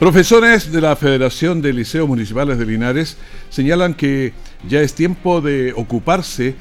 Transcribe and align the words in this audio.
Profesores 0.00 0.72
de 0.72 0.80
la 0.80 0.96
Federación 0.96 1.60
de 1.60 1.74
Liceos 1.74 2.08
Municipales 2.08 2.56
de 2.56 2.64
Linares 2.64 3.18
señalan 3.50 3.92
que 3.92 4.32
ya 4.66 4.80
es 4.80 4.94
tiempo 4.94 5.42
de 5.42 5.74
ocuparse 5.76 6.54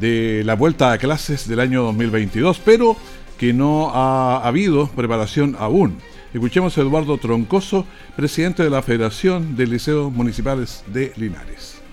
de 0.00 0.40
la 0.46 0.54
vuelta 0.54 0.92
a 0.92 0.96
clases 0.96 1.46
del 1.46 1.60
año 1.60 1.82
2022, 1.82 2.58
pero 2.64 2.96
que 3.36 3.52
no 3.52 3.90
ha 3.90 4.38
habido 4.38 4.88
preparación 4.88 5.56
aún. 5.58 5.98
Escuchemos 6.32 6.78
a 6.78 6.80
Eduardo 6.80 7.18
Troncoso, 7.18 7.84
presidente 8.16 8.62
de 8.62 8.70
la 8.70 8.80
Federación 8.80 9.56
de 9.56 9.66
Liceos 9.66 10.10
Municipales 10.10 10.82
de 10.86 11.12
Linares. 11.16 11.85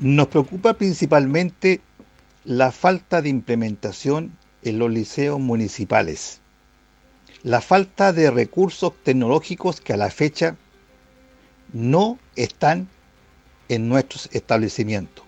Nos 0.00 0.28
preocupa 0.28 0.74
principalmente 0.74 1.80
la 2.44 2.70
falta 2.70 3.20
de 3.20 3.30
implementación 3.30 4.30
en 4.62 4.78
los 4.78 4.92
liceos 4.92 5.40
municipales, 5.40 6.40
la 7.42 7.60
falta 7.60 8.12
de 8.12 8.30
recursos 8.30 8.92
tecnológicos 9.02 9.80
que 9.80 9.94
a 9.94 9.96
la 9.96 10.08
fecha 10.12 10.54
no 11.72 12.16
están 12.36 12.88
en 13.68 13.88
nuestros 13.88 14.28
establecimientos. 14.32 15.24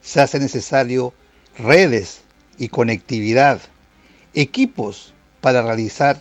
Se 0.00 0.20
hace 0.20 0.40
necesario 0.40 1.14
redes 1.56 2.22
y 2.58 2.70
conectividad, 2.70 3.60
equipos 4.34 5.14
para 5.40 5.62
realizar 5.62 6.20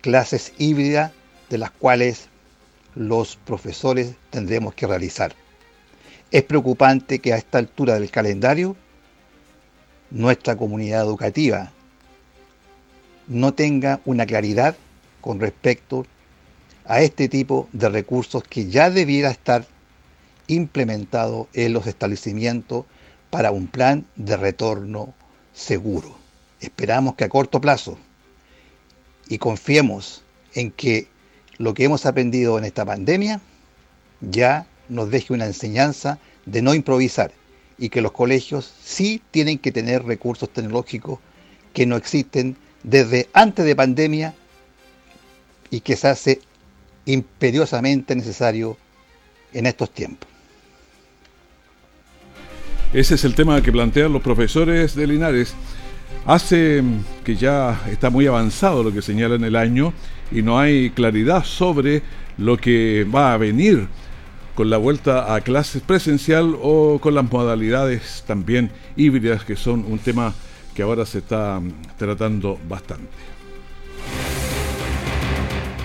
clases 0.00 0.54
híbridas 0.56 1.12
de 1.50 1.58
las 1.58 1.72
cuales 1.72 2.28
los 2.94 3.36
profesores 3.36 4.14
tendremos 4.30 4.72
que 4.72 4.86
realizar. 4.86 5.34
Es 6.32 6.42
preocupante 6.44 7.18
que 7.18 7.34
a 7.34 7.36
esta 7.36 7.58
altura 7.58 8.00
del 8.00 8.10
calendario 8.10 8.74
nuestra 10.10 10.56
comunidad 10.56 11.02
educativa 11.02 11.72
no 13.28 13.52
tenga 13.52 14.00
una 14.06 14.24
claridad 14.24 14.74
con 15.20 15.40
respecto 15.40 16.06
a 16.86 17.02
este 17.02 17.28
tipo 17.28 17.68
de 17.72 17.90
recursos 17.90 18.42
que 18.44 18.66
ya 18.66 18.88
debiera 18.88 19.30
estar 19.30 19.66
implementado 20.46 21.48
en 21.52 21.74
los 21.74 21.86
establecimientos 21.86 22.86
para 23.28 23.50
un 23.50 23.66
plan 23.66 24.06
de 24.16 24.38
retorno 24.38 25.12
seguro. 25.52 26.16
Esperamos 26.60 27.14
que 27.14 27.24
a 27.24 27.28
corto 27.28 27.60
plazo 27.60 27.98
y 29.28 29.36
confiemos 29.36 30.24
en 30.54 30.70
que 30.70 31.08
lo 31.58 31.74
que 31.74 31.84
hemos 31.84 32.06
aprendido 32.06 32.56
en 32.56 32.64
esta 32.64 32.86
pandemia 32.86 33.42
ya 34.22 34.66
nos 34.92 35.10
deje 35.10 35.32
una 35.32 35.46
enseñanza 35.46 36.18
de 36.46 36.62
no 36.62 36.74
improvisar 36.74 37.32
y 37.78 37.88
que 37.88 38.02
los 38.02 38.12
colegios 38.12 38.72
sí 38.84 39.22
tienen 39.30 39.58
que 39.58 39.72
tener 39.72 40.04
recursos 40.04 40.50
tecnológicos 40.50 41.18
que 41.72 41.86
no 41.86 41.96
existen 41.96 42.56
desde 42.82 43.28
antes 43.32 43.64
de 43.64 43.74
pandemia 43.74 44.34
y 45.70 45.80
que 45.80 45.96
se 45.96 46.08
hace 46.08 46.40
imperiosamente 47.06 48.14
necesario 48.14 48.76
en 49.52 49.66
estos 49.66 49.90
tiempos. 49.90 50.28
Ese 52.92 53.14
es 53.14 53.24
el 53.24 53.34
tema 53.34 53.62
que 53.62 53.72
plantean 53.72 54.12
los 54.12 54.22
profesores 54.22 54.94
de 54.94 55.06
Linares. 55.06 55.54
Hace 56.26 56.82
que 57.24 57.36
ya 57.36 57.80
está 57.90 58.10
muy 58.10 58.26
avanzado 58.26 58.82
lo 58.82 58.92
que 58.92 59.00
señalan 59.00 59.42
el 59.44 59.56
año 59.56 59.94
y 60.30 60.42
no 60.42 60.58
hay 60.58 60.90
claridad 60.90 61.42
sobre 61.42 62.02
lo 62.36 62.58
que 62.58 63.06
va 63.12 63.32
a 63.32 63.38
venir 63.38 63.88
con 64.54 64.70
la 64.70 64.76
vuelta 64.76 65.34
a 65.34 65.40
clases 65.40 65.82
presencial 65.82 66.56
o 66.60 66.98
con 67.00 67.14
las 67.14 67.30
modalidades 67.30 68.24
también 68.26 68.70
híbridas 68.96 69.44
que 69.44 69.56
son 69.56 69.84
un 69.88 69.98
tema 69.98 70.34
que 70.74 70.82
ahora 70.82 71.06
se 71.06 71.18
está 71.18 71.60
mm, 71.60 71.72
tratando 71.98 72.58
bastante. 72.68 73.08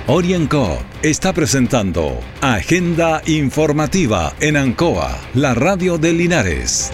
Orienco 0.07 0.79
está 1.01 1.33
presentando 1.33 2.17
Agenda 2.39 3.21
Informativa 3.25 4.33
en 4.39 4.55
Ancoa, 4.55 5.19
la 5.33 5.53
radio 5.53 5.97
de 5.97 6.13
Linares. 6.13 6.93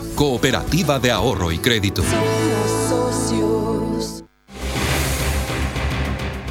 Cooperativa 0.15 0.99
de 0.99 1.11
Ahorro 1.11 1.51
y 1.51 1.57
Crédito. 1.57 2.03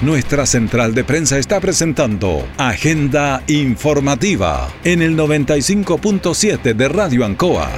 Nuestra 0.02 0.46
central 0.46 0.94
de 0.94 1.04
prensa 1.04 1.38
está 1.38 1.60
presentando 1.60 2.48
Agenda 2.56 3.42
Informativa 3.48 4.72
en 4.82 5.02
el 5.02 5.16
95.7 5.16 6.74
de 6.74 6.88
Radio 6.88 7.24
Ancoa. 7.24 7.70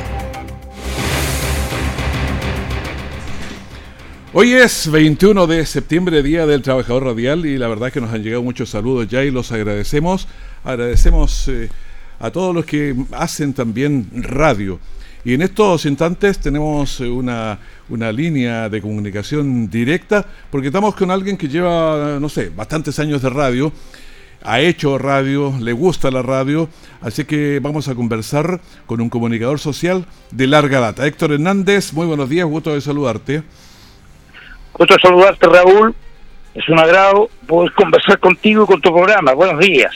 Hoy 4.33 4.53
es 4.53 4.91
21 4.91 5.47
de 5.47 5.67
septiembre, 5.67 6.23
Día 6.23 6.47
del 6.47 6.63
Trabajador 6.63 7.05
Radial, 7.05 7.45
y 7.45 7.59
la 7.59 7.69
verdad 7.69 7.89
es 7.89 7.95
que 7.95 8.01
nos 8.01 8.15
han 8.15 8.23
llegado 8.23 8.43
muchos 8.43 8.71
saludos 8.71 9.09
ya 9.09 9.25
y 9.25 9.31
los 9.31 9.53
agradecemos. 9.53 10.29
Agradecemos 10.65 11.49
eh, 11.49 11.69
a 12.19 12.31
todos 12.31 12.55
los 12.55 12.65
que 12.65 12.95
hacen 13.11 13.53
también 13.53 14.09
radio. 14.15 14.79
Y 15.25 15.35
en 15.35 15.43
estos 15.43 15.87
instantes 15.87 16.41
tenemos 16.41 17.01
eh, 17.01 17.09
una, 17.09 17.59
una, 17.89 18.11
línea 18.11 18.69
de 18.69 18.83
comunicación 18.83 19.71
directa, 19.71 20.27
porque 20.51 20.67
estamos 20.67 20.97
con 20.97 21.11
alguien 21.11 21.37
que 21.37 21.49
lleva, 21.49 22.19
no 22.21 22.29
sé, 22.29 22.51
bastantes 22.51 22.99
años 22.99 23.23
de 23.23 23.31
radio, 23.31 23.73
ha 24.45 24.61
hecho 24.61 24.99
radio, 24.99 25.55
le 25.61 25.73
gusta 25.73 26.11
la 26.11 26.23
radio, 26.23 26.69
así 27.01 27.25
que 27.25 27.61
vamos 27.63 27.87
a 27.87 27.95
conversar 27.95 28.61
con 28.87 29.01
un 29.01 29.09
comunicador 29.09 29.61
social 29.61 30.07
de 30.33 30.47
larga 30.49 30.81
data. 30.81 31.07
Héctor 31.07 31.33
Hernández, 31.33 31.93
muy 31.93 32.07
buenos 32.07 32.29
días, 32.29 32.47
gusto 32.47 32.75
de 32.75 32.81
saludarte. 32.81 33.43
Gusto 34.73 34.95
de 34.95 35.01
saludarte, 35.01 35.47
Raúl. 35.47 35.95
Es 36.55 36.69
un 36.69 36.79
agrado 36.79 37.31
poder 37.47 37.73
conversar 37.73 38.19
contigo 38.19 38.65
y 38.65 38.67
con 38.67 38.81
tu 38.81 38.93
programa. 38.93 39.33
Buenos 39.33 39.61
días. 39.61 39.95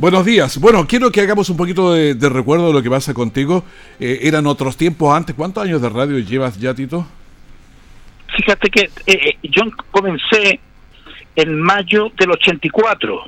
Buenos 0.00 0.24
días. 0.24 0.56
Bueno, 0.56 0.86
quiero 0.86 1.12
que 1.12 1.20
hagamos 1.20 1.50
un 1.50 1.58
poquito 1.58 1.92
de, 1.92 2.16
recuerdo 2.30 2.68
de 2.68 2.72
lo 2.72 2.82
que 2.82 2.88
pasa 2.88 3.12
contigo. 3.12 3.64
Eh, 4.00 4.20
eran 4.22 4.46
otros 4.46 4.78
tiempos 4.78 5.14
antes. 5.14 5.36
¿Cuántos 5.36 5.62
años 5.62 5.82
de 5.82 5.90
radio 5.90 6.18
llevas 6.18 6.58
ya, 6.58 6.72
Tito? 6.72 7.06
Fíjate 8.34 8.70
que 8.70 8.80
eh, 8.80 8.90
eh, 9.06 9.38
yo 9.42 9.64
comencé 9.90 10.58
en 11.36 11.60
mayo 11.60 12.10
del 12.18 12.30
84. 12.30 13.20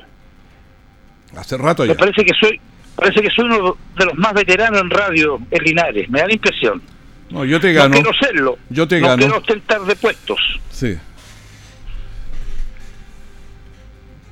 Hace 1.37 1.57
rato 1.57 1.85
ya. 1.85 1.91
Me 1.91 1.95
parece 1.95 2.25
que 2.25 2.33
soy, 2.41 2.59
parece 2.95 3.21
que 3.21 3.29
soy 3.29 3.45
uno 3.45 3.77
de 3.95 4.05
los 4.05 4.15
más 4.15 4.33
veteranos 4.33 4.81
en 4.81 4.89
radio 4.89 5.39
en 5.51 5.63
Linares. 5.63 6.09
Me 6.09 6.21
da 6.21 6.25
la 6.25 6.33
impresión. 6.33 6.81
No, 7.29 7.45
yo 7.45 7.59
te 7.59 7.71
gano. 7.71 7.89
No 7.89 8.01
quiero 8.01 8.13
serlo. 8.19 8.57
Yo 8.71 8.87
te 8.87 8.99
no 8.99 9.09
gano. 9.09 9.19
quiero 9.19 9.37
ostentar 9.37 9.81
de 9.81 9.95
puestos. 9.95 10.39
Sí. 10.71 10.97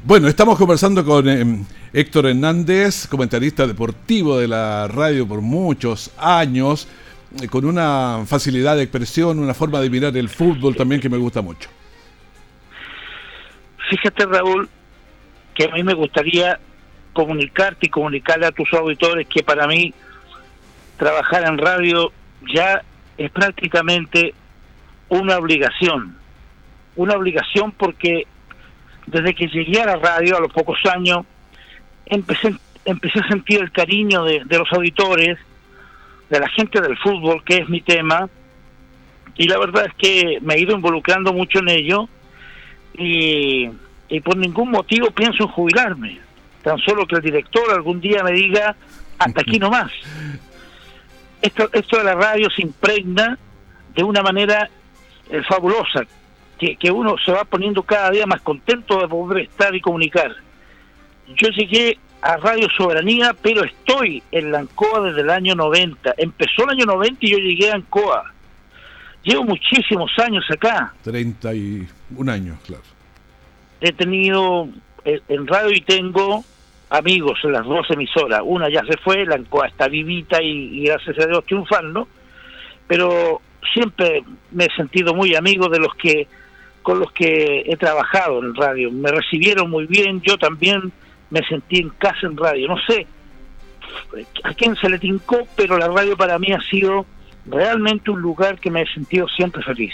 Bueno, 0.03 0.27
estamos 0.27 0.57
conversando 0.57 1.05
con 1.05 1.29
em, 1.29 1.63
Héctor 1.93 2.25
Hernández, 2.25 3.07
comentarista 3.07 3.67
deportivo 3.67 4.39
de 4.39 4.47
la 4.47 4.87
radio 4.87 5.27
por 5.27 5.41
muchos 5.41 6.11
años, 6.17 6.87
eh, 7.39 7.47
con 7.47 7.65
una 7.65 8.23
facilidad 8.25 8.77
de 8.77 8.81
expresión, 8.81 9.37
una 9.37 9.53
forma 9.53 9.79
de 9.79 9.91
mirar 9.91 10.17
el 10.17 10.27
fútbol 10.27 10.75
también 10.75 10.99
que 10.99 11.07
me 11.07 11.17
gusta 11.17 11.43
mucho. 11.43 11.69
Fíjate, 13.91 14.25
Raúl, 14.25 14.67
que 15.53 15.65
a 15.65 15.75
mí 15.75 15.83
me 15.83 15.93
gustaría 15.93 16.59
comunicarte 17.13 17.85
y 17.85 17.89
comunicarle 17.89 18.47
a 18.47 18.51
tus 18.51 18.73
auditores 18.73 19.27
que 19.27 19.43
para 19.43 19.67
mí 19.67 19.93
trabajar 20.97 21.47
en 21.47 21.59
radio 21.59 22.11
ya 22.51 22.81
es 23.19 23.29
prácticamente 23.29 24.33
una 25.09 25.37
obligación. 25.37 26.17
Una 26.95 27.13
obligación 27.13 27.71
porque 27.71 28.25
desde 29.07 29.33
que 29.33 29.47
llegué 29.47 29.81
a 29.81 29.85
la 29.85 29.95
radio 29.97 30.37
a 30.37 30.41
los 30.41 30.51
pocos 30.51 30.79
años, 30.93 31.25
empecé, 32.05 32.53
empecé 32.85 33.19
a 33.19 33.27
sentir 33.27 33.61
el 33.61 33.71
cariño 33.71 34.23
de, 34.23 34.43
los 34.49 34.71
auditores, 34.71 35.37
de 36.29 36.39
la 36.39 36.49
gente 36.49 36.81
del 36.81 36.97
fútbol, 36.97 37.43
que 37.43 37.57
es 37.57 37.69
mi 37.69 37.81
tema, 37.81 38.29
y 39.35 39.47
la 39.47 39.57
verdad 39.57 39.85
es 39.85 39.93
que 39.95 40.39
me 40.41 40.55
he 40.55 40.61
ido 40.61 40.75
involucrando 40.75 41.33
mucho 41.33 41.59
en 41.59 41.69
ello 41.69 42.09
y, 42.93 43.69
y 44.09 44.19
por 44.19 44.37
ningún 44.37 44.71
motivo 44.71 45.09
pienso 45.11 45.43
en 45.43 45.49
jubilarme, 45.49 46.19
tan 46.63 46.77
solo 46.79 47.07
que 47.07 47.15
el 47.15 47.21
director 47.21 47.71
algún 47.71 47.99
día 48.01 48.23
me 48.23 48.31
diga, 48.31 48.75
hasta 49.17 49.41
aquí 49.41 49.57
nomás. 49.59 49.91
Esto, 51.41 51.69
esto 51.73 51.97
de 51.97 52.03
la 52.03 52.13
radio 52.13 52.49
se 52.55 52.61
impregna 52.61 53.37
de 53.95 54.03
una 54.03 54.21
manera 54.21 54.69
eh, 55.29 55.41
fabulosa, 55.47 56.05
que, 56.79 56.91
uno 56.91 57.15
se 57.23 57.31
va 57.31 57.43
poniendo 57.43 57.83
cada 57.83 58.11
día 58.11 58.25
más 58.27 58.41
contento 58.41 58.99
de 58.99 59.07
poder 59.07 59.45
estar 59.45 59.75
y 59.75 59.81
comunicar. 59.81 60.35
Yo 61.35 61.49
llegué 61.49 61.97
a 62.21 62.37
Radio 62.37 62.67
Soberanía, 62.77 63.35
pero 63.41 63.63
estoy 63.63 64.21
en 64.31 64.51
la 64.51 64.59
ANCOA 64.59 65.01
desde 65.01 65.21
el 65.21 65.29
año 65.31 65.55
90. 65.55 66.13
Empezó 66.17 66.63
el 66.65 66.71
año 66.71 66.85
90 66.85 67.17
y 67.21 67.31
yo 67.31 67.37
llegué 67.39 67.71
a 67.71 67.75
ANCOA. 67.75 68.31
Llevo 69.23 69.43
muchísimos 69.43 70.11
años 70.19 70.45
acá. 70.51 70.93
31 71.03 72.31
años, 72.31 72.59
claro. 72.65 72.83
He 73.79 73.91
tenido 73.93 74.69
eh, 75.03 75.19
en 75.29 75.47
radio 75.47 75.71
y 75.71 75.81
tengo 75.81 76.43
amigos 76.91 77.39
en 77.43 77.53
las 77.53 77.65
dos 77.65 77.89
emisoras. 77.89 78.41
Una 78.43 78.69
ya 78.69 78.83
se 78.85 78.97
fue, 78.97 79.25
la 79.25 79.35
ANCOA 79.35 79.67
está 79.67 79.87
vivita 79.87 80.41
y, 80.43 80.81
y 80.81 80.85
gracias 80.85 81.17
a 81.17 81.25
Dios 81.25 81.43
triunfando. 81.45 82.07
Pero 82.87 83.41
siempre 83.73 84.23
me 84.51 84.65
he 84.65 84.75
sentido 84.75 85.15
muy 85.15 85.33
amigo 85.35 85.69
de 85.69 85.79
los 85.79 85.93
que 85.95 86.27
con 86.83 86.99
los 86.99 87.11
que 87.11 87.63
he 87.65 87.77
trabajado 87.77 88.39
en 88.39 88.55
radio. 88.55 88.91
Me 88.91 89.11
recibieron 89.11 89.69
muy 89.69 89.85
bien, 89.85 90.21
yo 90.21 90.37
también 90.37 90.91
me 91.29 91.41
sentí 91.47 91.79
en 91.79 91.89
casa 91.89 92.27
en 92.27 92.37
radio. 92.37 92.67
No 92.67 92.77
sé 92.87 93.07
a 94.43 94.53
quién 94.53 94.75
se 94.75 94.89
le 94.89 94.99
tincó, 94.99 95.47
pero 95.55 95.77
la 95.77 95.87
radio 95.87 96.15
para 96.17 96.37
mí 96.39 96.51
ha 96.51 96.61
sido 96.69 97.05
realmente 97.45 98.11
un 98.11 98.21
lugar 98.21 98.59
que 98.59 98.69
me 98.69 98.81
he 98.81 98.93
sentido 98.93 99.27
siempre 99.27 99.63
feliz. 99.63 99.93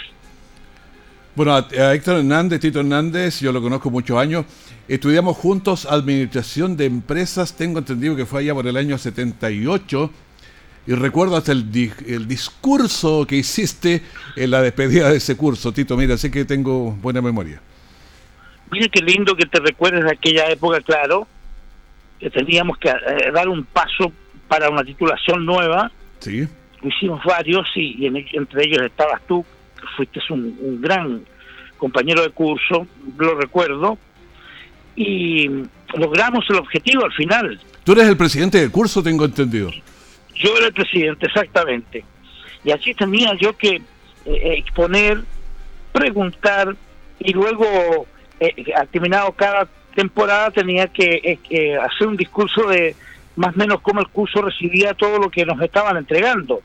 Bueno, 1.36 1.56
a, 1.56 1.94
Héctor 1.94 2.18
Hernández, 2.18 2.60
Tito 2.60 2.80
Hernández, 2.80 3.42
yo 3.42 3.52
lo 3.52 3.62
conozco 3.62 3.92
muchos 3.92 4.18
años. 4.18 4.46
Estudiamos 4.88 5.38
juntos 5.38 5.86
administración 5.86 6.78
de 6.78 6.86
empresas, 6.86 7.56
tengo 7.56 7.80
entendido 7.80 8.16
que 8.16 8.26
fue 8.26 8.42
allá 8.42 8.54
por 8.54 8.66
el 8.66 8.78
año 8.78 8.98
78 8.98 10.10
y 10.88 10.94
recuerdo 10.94 11.36
hasta 11.36 11.52
el, 11.52 11.66
el, 12.08 12.28
discurso 12.30 13.28
que 13.28 13.36
hiciste 13.36 14.02
en 14.38 14.52
la 14.52 14.62
despedida 14.62 15.10
de 15.10 15.18
ese 15.18 15.36
curso, 15.36 15.74
Tito. 15.74 15.98
Mira, 15.98 16.18
sé 16.18 16.32
que 16.32 16.46
tengo 16.46 16.92
buena 16.92 17.22
memoria. 17.22 17.62
Mire 18.72 18.88
qué 18.90 19.02
lindo 19.02 19.36
que 19.36 19.46
te 19.46 19.60
recuerdes 19.60 20.06
de 20.06 20.12
aquella 20.12 20.50
época, 20.50 20.80
claro, 20.80 21.28
que 22.20 22.30
teníamos 22.30 22.78
que 22.78 22.88
eh, 22.88 23.32
dar 23.34 23.50
un 23.50 23.66
paso 23.66 24.14
para 24.48 24.70
una 24.70 24.84
titulación 24.84 25.46
nueva. 25.46 25.92
Sí. 26.20 26.48
hicimos 26.82 27.22
varios 27.26 27.68
y, 27.76 28.06
entre 28.06 28.64
ellos 28.64 28.82
estabas 28.84 29.22
tú, 29.28 29.46
que 29.76 29.86
fuiste 29.98 30.22
un, 30.30 30.82
gran 30.82 31.22
compañero 31.78 32.24
de 32.24 32.30
curso, 32.30 32.88
lo 33.18 33.36
recuerdo, 33.36 33.98
y 34.96 35.48
logramos 35.96 36.46
el 36.50 36.56
objetivo 36.56 37.04
al 37.04 37.12
final. 37.12 37.60
Tú 37.84 37.92
eres 37.92 38.08
el 38.08 38.18
presidente 38.18 38.60
del 38.60 38.72
curso, 38.72 39.04
tengo 39.04 39.26
entendido. 39.26 39.70
Yo 40.40 40.56
era 40.58 40.68
el 40.68 40.74
presidente, 40.74 41.26
exactamente. 41.26 42.04
Y 42.64 42.72
así 42.72 42.94
tenía 42.94 43.34
yo 43.36 43.56
que 43.58 43.82
eh, 44.26 44.56
exponer, 44.58 45.22
preguntar 45.92 46.76
y 47.20 47.34
luego, 47.34 48.06
eh, 48.40 48.54
al 48.76 48.88
terminado 48.90 49.32
cada 49.32 49.68
temporada, 49.96 50.52
tenía 50.52 50.88
que 50.88 51.40
eh, 51.50 51.78
hacer 51.78 52.08
un 52.08 52.18
discurso 52.18 52.68
de 52.68 52.96
más 53.36 53.56
o 53.56 53.60
menos 53.60 53.82
cómo 53.82 54.02
el 54.02 54.08
curso 54.08 54.42
recibía 54.42 54.94
todo 54.94 55.18
lo 55.18 55.30
que 55.30 55.46
nos 55.46 55.62
estaban 55.62 55.98
entregando. 55.98 56.62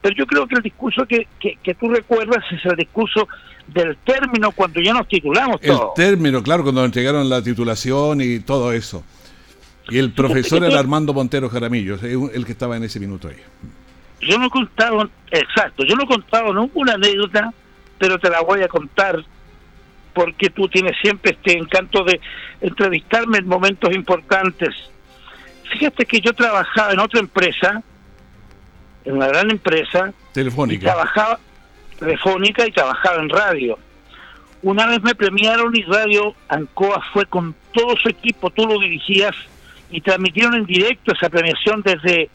Pero 0.00 0.16
yo 0.16 0.26
creo 0.26 0.46
que 0.46 0.56
el 0.56 0.62
discurso 0.62 1.06
que, 1.06 1.26
que, 1.40 1.74
tú 1.74 1.88
recuerdas 1.88 2.44
es 2.52 2.64
el 2.66 2.76
discurso 2.76 3.26
del 3.66 3.96
término 3.98 4.52
cuando 4.52 4.80
ya 4.80 4.92
nos 4.92 5.08
titulamos. 5.08 5.58
El 5.62 5.78
término, 5.96 6.42
claro, 6.42 6.62
cuando 6.62 6.82
nos 6.82 6.88
entregaron 6.88 7.28
la 7.28 7.42
titulación 7.42 8.20
y 8.20 8.40
todo 8.40 8.72
eso. 8.72 9.02
Y 9.88 9.98
el 9.98 10.12
profesor 10.12 10.64
era 10.64 10.78
Armando 10.78 11.12
Montero 11.12 11.48
Jaramillo, 11.48 11.98
el 12.02 12.44
que 12.44 12.52
estaba 12.52 12.76
en 12.76 12.84
ese 12.84 13.00
minuto 13.00 13.28
ahí. 13.28 13.36
Yo 14.20 14.38
no 14.38 14.46
he 14.46 14.50
contado, 14.50 15.10
exacto, 15.30 15.84
yo 15.84 15.94
no 15.96 16.04
he 16.04 16.06
contado 16.06 16.52
nunca 16.52 16.72
una 16.76 16.94
anécdota, 16.94 17.52
pero 17.98 18.18
te 18.18 18.30
la 18.30 18.40
voy 18.40 18.62
a 18.62 18.68
contar 18.68 19.22
porque 20.14 20.48
tú 20.48 20.68
tienes 20.68 20.96
siempre 21.02 21.32
este 21.32 21.58
encanto 21.58 22.04
de 22.04 22.20
entrevistarme 22.60 23.38
en 23.38 23.48
momentos 23.48 23.94
importantes. 23.94 24.74
Fíjate 25.72 26.06
que 26.06 26.20
yo 26.20 26.32
trabajaba 26.32 26.92
en 26.92 27.00
otra 27.00 27.20
empresa, 27.20 27.82
en 29.04 29.16
una 29.16 29.26
gran 29.26 29.50
empresa, 29.50 30.12
telefónica, 30.32 30.82
y 30.82 30.84
trabajaba 30.84 31.40
telefónica 31.98 32.66
y 32.66 32.72
trabajaba 32.72 33.20
en 33.20 33.28
radio. 33.28 33.78
Una 34.62 34.86
vez 34.86 35.02
me 35.02 35.14
premiaron 35.14 35.76
y 35.76 35.82
Radio 35.82 36.34
Ancoa 36.48 37.02
fue 37.12 37.26
con 37.26 37.54
todo 37.72 37.96
su 37.96 38.08
equipo, 38.08 38.50
tú 38.50 38.66
lo 38.66 38.78
dirigías 38.78 39.34
y 39.90 40.00
transmitieron 40.00 40.54
en 40.54 40.66
directo 40.66 41.12
esa 41.12 41.28
premiación 41.28 41.82
desde 41.82 42.28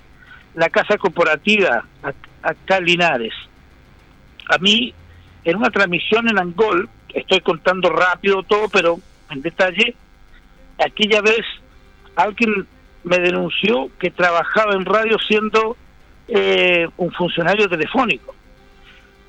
la 0.55 0.69
casa 0.69 0.97
corporativa 0.97 1.85
acá 2.41 2.77
en 2.77 2.85
Linares. 2.85 3.33
A 4.49 4.57
mí, 4.57 4.93
en 5.43 5.55
una 5.57 5.69
transmisión 5.69 6.27
en 6.29 6.39
Angol, 6.39 6.89
estoy 7.13 7.41
contando 7.41 7.89
rápido 7.89 8.43
todo, 8.43 8.67
pero 8.69 8.99
en 9.29 9.41
detalle, 9.41 9.95
aquella 10.83 11.21
vez 11.21 11.45
alguien 12.15 12.67
me 13.03 13.19
denunció 13.19 13.89
que 13.99 14.11
trabajaba 14.11 14.73
en 14.73 14.85
radio 14.85 15.17
siendo 15.19 15.77
eh, 16.27 16.87
un 16.97 17.11
funcionario 17.11 17.67
telefónico. 17.69 18.35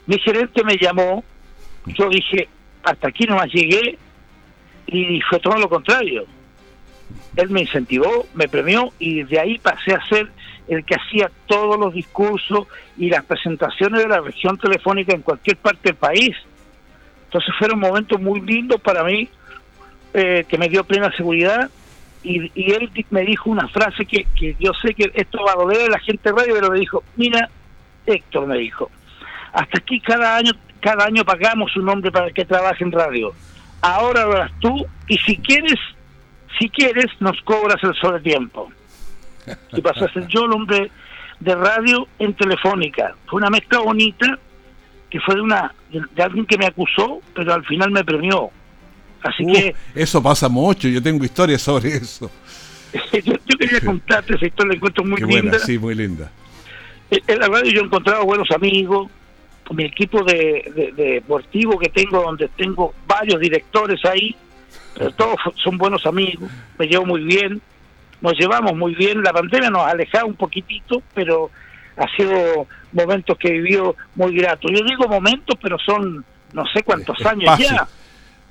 Mi 0.07 0.19
gerente 0.19 0.65
me 0.65 0.77
llamó, 0.77 1.25
yo 1.87 2.09
dije, 2.09 2.49
hasta 2.83 3.09
aquí 3.09 3.27
no 3.27 3.37
más 3.37 3.53
llegué, 3.53 3.99
y 4.87 5.21
fue 5.23 5.39
todo 5.39 5.57
lo 5.57 5.69
contrario. 5.69 6.27
Él 7.37 7.51
me 7.51 7.63
incentivó, 7.63 8.27
me 8.35 8.49
premió, 8.49 8.93
y 8.99 9.23
de 9.23 9.41
ahí 9.41 9.59
pasé 9.59 9.93
a 9.93 10.07
ser 10.07 10.31
el 10.69 10.85
que 10.85 10.95
hacía 10.95 11.31
todos 11.47 11.79
los 11.79 11.93
discursos 11.93 12.67
y 12.97 13.11
las 13.11 13.25
presentaciones 13.25 14.03
de 14.03 14.09
la 14.09 14.21
región 14.21 14.57
telefónica 14.59 15.13
en 15.13 15.23
cualquier 15.23 15.57
parte 15.57 15.91
del 15.91 15.97
país. 15.97 16.37
Entonces 17.25 17.55
fueron 17.59 17.81
momentos 17.81 18.21
muy 18.21 18.41
lindos 18.41 18.81
para 18.81 19.05
mí, 19.05 19.29
eh, 20.15 20.45
que 20.49 20.59
me 20.59 20.69
dio 20.69 20.85
plena 20.85 21.15
seguridad. 21.17 21.71
Y, 22.23 22.51
él 22.71 22.91
me 23.11 23.23
dijo 23.23 23.49
una 23.49 23.67
frase 23.69 24.05
que, 24.05 24.27
que 24.39 24.55
yo 24.61 24.73
sé 24.75 24.95
que 24.95 25.11
esto 25.15 25.39
va 25.45 25.53
a 25.53 25.57
doler 25.57 25.89
a 25.89 25.93
la 25.93 25.99
gente 26.01 26.31
de 26.31 26.37
radio, 26.37 26.55
pero 26.55 26.71
me 26.71 26.79
dijo, 26.79 27.03
mira, 27.17 27.49
Héctor 28.05 28.47
me 28.47 28.59
dijo, 28.59 28.91
hasta 29.53 29.79
aquí 29.79 30.01
cada 30.01 30.37
año 30.37 30.53
cada 30.81 31.05
año 31.05 31.25
pagamos 31.25 31.77
un 31.77 31.89
hombre 31.89 32.11
para 32.11 32.31
que 32.31 32.45
trabaje 32.45 32.83
en 32.83 32.93
radio. 32.93 33.33
Ahora 33.83 34.25
lo 34.25 34.33
harás 34.33 34.53
tú 34.61 34.87
y 35.07 35.17
si 35.19 35.37
quieres, 35.37 35.79
si 36.61 36.69
quieres, 36.69 37.07
nos 37.19 37.41
cobras 37.43 37.83
el 37.83 37.95
sobretiempo. 37.95 38.71
Y 39.73 39.81
pasó 39.81 40.05
a 40.05 40.13
ser 40.13 40.29
yo 40.29 40.45
el 40.45 40.53
hombre 40.53 40.91
de 41.41 41.55
radio 41.57 42.07
en 42.21 42.35
Telefónica. 42.35 43.17
Fue 43.27 43.41
una 43.41 43.51
mezcla 43.51 43.81
bonita 43.81 44.39
que 45.09 45.19
fue 45.19 45.35
de 45.35 45.41
una 45.41 45.75
de, 45.91 46.23
alguien 46.23 46.47
que 46.47 46.57
me 46.57 46.67
acusó, 46.67 47.21
pero 47.35 47.53
al 47.55 47.65
final 47.65 47.91
me 47.91 48.05
premió. 48.05 48.51
Así 49.23 49.45
que 49.45 49.75
eso 49.95 50.23
pasa 50.23 50.49
mucho. 50.49 50.87
Yo 50.87 51.03
tengo 51.03 51.25
historias 51.25 51.63
sobre 51.63 51.97
eso. 51.97 52.31
yo, 53.13 53.59
quería 53.59 53.81
contarte 53.81 54.35
esa 54.35 54.47
historia, 54.47 54.71
la 54.71 54.77
encuentro 54.77 55.05
muy 55.05 55.21
linda. 55.21 55.59
sí, 55.59 55.79
muy 55.79 55.95
linda. 55.95 56.31
En 57.11 57.39
la 57.41 57.49
radio 57.49 57.73
yo 57.73 57.81
he 57.81 57.85
encontrado 57.85 58.25
buenos 58.25 58.51
amigos, 58.53 59.11
mi 59.73 59.85
equipo 59.85 60.23
de, 60.23 60.93
deportivo 60.97 61.79
que 61.79 61.89
tengo, 61.89 62.23
donde 62.23 62.49
tengo 62.57 62.95
varios 63.07 63.41
directores 63.41 64.05
ahí, 64.05 64.35
pero 64.95 65.11
todos 65.13 65.37
son 65.63 65.79
buenos 65.79 66.05
amigos, 66.07 66.51
me 66.79 66.87
llevo 66.87 67.07
muy 67.07 67.23
bien, 67.23 67.61
nos 68.21 68.35
llevamos 68.39 68.77
muy 68.77 68.95
bien, 68.95 69.23
la 69.23 69.33
pandemia 69.33 69.71
nos 69.71 69.83
ha 69.83 69.91
alejado 69.91 70.27
un 70.27 70.35
poquitito, 70.35 71.03
pero 71.15 71.51
ha 71.97 72.07
sido 72.17 72.67
momentos 72.93 73.37
que 73.39 73.49
he 73.49 73.53
vivido 73.53 73.97
muy 74.15 74.35
gratos. 74.37 74.71
Yo 74.73 74.85
digo 74.85 75.09
momentos, 75.09 75.57
pero 75.61 75.79
son 75.79 76.25
no 76.53 76.65
sé 76.73 76.83
cuántos 76.83 77.25
años 77.25 77.59
ya. 77.59 77.87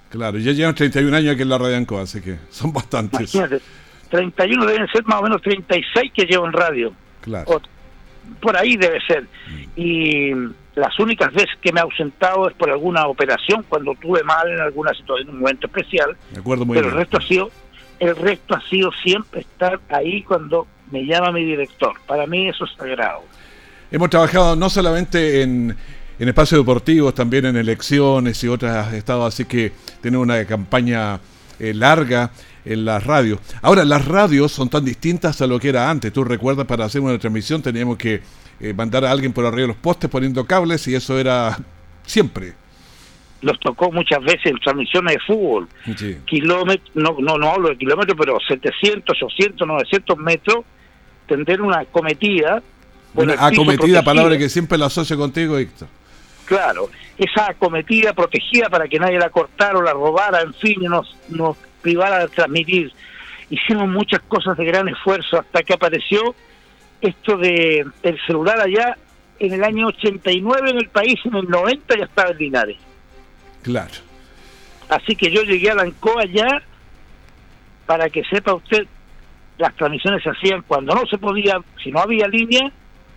Claro, 0.10 0.39
ya 0.39 0.51
llevan 0.53 0.74
31 0.74 1.15
años 1.15 1.34
aquí 1.34 1.43
en 1.43 1.50
la 1.50 1.58
Radio 1.58 1.77
Ancoa, 1.77 2.01
así 2.01 2.22
que 2.22 2.38
son 2.50 2.74
bastantes. 2.74 3.34
Imagínate, 3.34 3.63
31 4.10 4.65
deben 4.65 4.88
ser 4.88 5.05
más 5.05 5.19
o 5.19 5.24
menos 5.24 5.41
36 5.41 6.12
que 6.13 6.25
llevo 6.25 6.46
en 6.46 6.53
radio. 6.53 6.93
Claro. 7.22 7.62
por 8.41 8.58
ahí 8.58 8.75
debe 8.77 9.00
ser. 9.05 9.24
Mm. 9.24 9.63
Y 9.75 10.34
las 10.79 10.98
únicas 11.00 11.31
veces 11.33 11.51
que 11.62 11.71
me 11.71 11.79
he 11.79 11.83
ausentado 11.83 12.48
es 12.50 12.55
por 12.55 12.69
alguna 12.69 13.07
operación, 13.07 13.65
cuando 13.67 13.93
tuve 13.95 14.24
mal 14.24 14.50
en 14.50 14.59
alguna 14.59 14.93
situación, 14.93 15.29
en 15.29 15.36
un 15.36 15.41
momento 15.41 15.67
especial. 15.67 16.15
acuerdo 16.38 16.65
muy 16.65 16.75
pero 16.75 16.89
el 16.89 16.95
resto 16.95 17.17
ha 17.17 17.21
sido, 17.21 17.51
el 18.00 18.15
resto 18.15 18.55
ha 18.55 18.62
sido 18.69 18.91
siempre 19.03 19.41
estar 19.41 19.79
ahí 19.89 20.24
cuando 20.24 20.67
me 20.91 21.05
llama 21.05 21.31
mi 21.31 21.43
director. 21.43 21.93
Para 22.07 22.25
mí 22.25 22.48
eso 22.48 22.65
es 22.65 22.71
sagrado. 22.77 23.24
Hemos 23.91 24.09
trabajado 24.09 24.55
no 24.55 24.69
solamente 24.69 25.41
en, 25.41 25.75
en 26.19 26.27
espacios 26.27 26.62
deportivos, 26.62 27.13
también 27.13 27.45
en 27.45 27.57
elecciones 27.57 28.43
y 28.43 28.48
otros 28.48 28.93
estados, 28.93 29.33
así 29.33 29.45
que 29.45 29.71
tenemos 30.01 30.25
una 30.25 30.45
campaña 30.45 31.19
eh, 31.59 31.74
larga 31.74 32.31
en 32.65 32.86
las 32.86 33.03
radios. 33.03 33.39
Ahora, 33.62 33.83
las 33.83 34.05
radios 34.05 34.51
son 34.51 34.69
tan 34.69 34.86
distintas 34.86 35.41
a 35.41 35.48
lo 35.48 35.59
que 35.59 35.69
era 35.69 35.89
antes. 35.89 36.13
Tú 36.13 36.24
recuerdas, 36.24 36.65
para 36.65 36.86
hacer 36.86 37.01
una 37.01 37.17
transmisión 37.17 37.62
teníamos 37.62 37.98
que 37.98 38.21
eh, 38.59 38.73
mandar 38.73 39.05
a 39.05 39.11
alguien 39.11 39.31
por 39.31 39.45
arriba 39.45 39.61
de 39.61 39.67
los 39.67 39.77
postes 39.77 40.09
poniendo 40.09 40.45
cables 40.45 40.87
y 40.87 40.95
eso 40.95 41.17
era 41.17 41.57
siempre. 42.05 42.53
Los 43.41 43.57
tocó 43.59 43.89
muchas 43.91 44.21
veces 44.21 44.47
en 44.47 44.59
transmisiones 44.59 45.13
de 45.13 45.19
fútbol. 45.21 45.69
Kilómetros, 46.25 46.89
no, 46.93 47.15
no, 47.19 47.37
no 47.37 47.49
hablo 47.51 47.69
de 47.69 47.77
kilómetros, 47.77 48.17
pero 48.19 48.37
700, 48.45 49.15
800, 49.15 49.65
900 49.65 50.17
metros, 50.17 50.65
tender 51.25 51.61
una 51.61 51.79
acometida. 51.79 52.61
Una 53.13 53.35
acometida, 53.39 54.03
palabra 54.03 54.37
que 54.37 54.49
siempre 54.49 54.77
la 54.77 54.87
asocio 54.87 55.17
contigo, 55.17 55.57
Héctor. 55.57 55.87
Claro, 56.43 56.89
esa 57.17 57.51
acometida 57.51 58.13
protegida 58.13 58.69
para 58.69 58.87
que 58.87 58.99
nadie 58.99 59.17
la 59.17 59.29
cortara 59.29 59.77
o 59.77 59.81
la 59.81 59.93
robara, 59.93 60.41
en 60.41 60.53
fin, 60.53 60.81
nos, 60.81 61.15
nos 61.29 61.55
privara 61.81 62.19
de 62.19 62.27
transmitir. 62.27 62.91
Hicimos 63.49 63.87
muchas 63.87 64.19
cosas 64.23 64.57
de 64.57 64.65
gran 64.65 64.89
esfuerzo 64.89 65.39
hasta 65.39 65.63
que 65.63 65.73
apareció 65.73 66.35
esto 67.01 67.38
de 67.38 67.86
el 68.03 68.20
celular 68.25 68.60
allá 68.60 68.98
en 69.39 69.53
el 69.53 69.63
año 69.63 69.88
89 69.88 70.70
en 70.72 70.77
el 70.77 70.89
país, 70.89 71.20
en 71.24 71.36
el 71.36 71.50
90 71.50 71.98
ya 71.98 72.06
estaba 72.06 72.32
en 72.32 72.38
Linares. 72.38 72.77
Claro. 73.63 73.94
Así 74.89 75.15
que 75.15 75.32
yo 75.32 75.44
llegué 75.44 75.70
a 75.70 75.75
la 75.75 75.84
ANCOA 75.84 76.25
ya, 76.25 76.62
para 77.86 78.10
que 78.10 78.24
sepa 78.25 78.53
usted, 78.53 78.86
las 79.58 79.75
transmisiones 79.75 80.24
se 80.24 80.29
hacían 80.29 80.63
cuando 80.63 80.94
no 80.96 81.06
se 81.06 81.18
podía, 81.18 81.62
si 81.82 81.91
no 81.91 82.00
había 82.00 82.27
línea, 82.27 82.72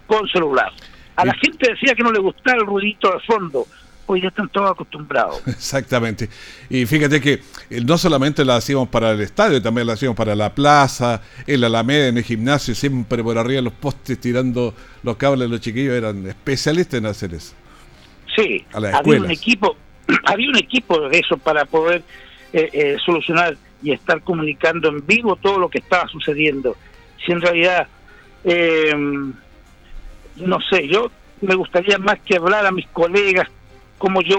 con 0.07 0.29
celular. 0.29 0.71
A 1.17 1.25
la 1.25 1.35
gente 1.35 1.71
decía 1.73 1.95
que 1.95 2.03
no 2.03 2.13
le 2.13 2.21
gustaba 2.21 2.59
el 2.59 2.67
ruidito 2.67 3.11
de 3.11 3.21
fondo, 3.21 3.67
hoy 4.07 4.23
ya 4.23 4.29
están 4.29 4.49
todos 4.49 4.71
acostumbrados. 4.71 5.43
Exactamente. 5.47 6.29
Y 6.69 6.87
fíjate 6.87 7.21
que 7.21 7.41
eh, 7.71 7.81
no 7.85 7.99
solamente 7.99 8.45
la 8.45 8.57
hacíamos 8.57 8.89
para 8.89 9.13
el 9.13 9.21
estadio, 9.21 9.61
también 9.63 9.87
la 9.87 9.95
hacíamos 9.95 10.17
para 10.17 10.35
la 10.35 10.55
plaza, 10.55 11.23
en 11.47 11.61
la 11.61 11.69
Alameda, 11.69 12.09
en 12.09 12.19
el 12.19 12.25
gimnasio, 12.25 12.75
siempre 12.75 13.23
por 13.23 13.39
arriba 13.39 13.61
los 13.61 13.73
postes 13.73 14.19
tirando 14.19 14.75
los 15.03 15.17
cables, 15.17 15.49
los 15.49 15.61
chiquillos 15.61 15.95
eran 15.95 16.27
especialistas 16.27 16.99
en 16.99 17.07
hacer 17.07 17.35
eso. 17.35 17.55
Sí, 18.35 18.65
había 18.73 19.21
un 19.21 19.31
equipo, 19.31 19.77
había 20.25 20.49
un 20.49 20.57
equipo 20.57 21.09
de 21.09 21.19
eso 21.19 21.37
para 21.37 21.65
poder 21.65 22.03
eh, 22.53 22.71
eh, 22.73 22.97
solucionar 23.05 23.57
y 23.83 23.93
estar 23.93 24.23
comunicando 24.23 24.89
en 24.89 25.05
vivo 25.07 25.37
todo 25.37 25.59
lo 25.59 25.69
que 25.69 25.79
estaba 25.79 26.09
sucediendo. 26.09 26.77
Si 27.25 27.33
en 27.33 27.41
realidad, 27.41 27.89
no 30.37 30.59
sé, 30.71 30.89
yo 30.89 31.11
me 31.41 31.55
gustaría 31.57 31.99
más 31.99 32.21
que 32.21 32.37
hablar 32.37 32.65
a 32.65 32.73
mis 32.73 32.87
colegas 32.89 33.49
cómo 34.03 34.21
yo 34.21 34.39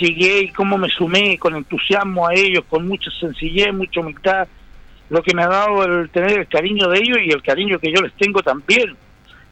llegué 0.00 0.44
y 0.44 0.48
cómo 0.48 0.78
me 0.78 0.88
sumé 0.88 1.36
con 1.36 1.54
entusiasmo 1.54 2.26
a 2.26 2.32
ellos, 2.32 2.64
con 2.70 2.88
mucha 2.88 3.10
sencillez, 3.20 3.70
mucha 3.74 4.00
humildad, 4.00 4.48
lo 5.10 5.22
que 5.22 5.34
me 5.34 5.42
ha 5.42 5.48
dado 5.48 5.84
el 5.84 6.08
tener 6.08 6.38
el 6.38 6.48
cariño 6.48 6.88
de 6.88 7.00
ellos 7.00 7.18
y 7.22 7.30
el 7.30 7.42
cariño 7.42 7.78
que 7.78 7.92
yo 7.92 8.00
les 8.00 8.14
tengo 8.14 8.42
también. 8.42 8.96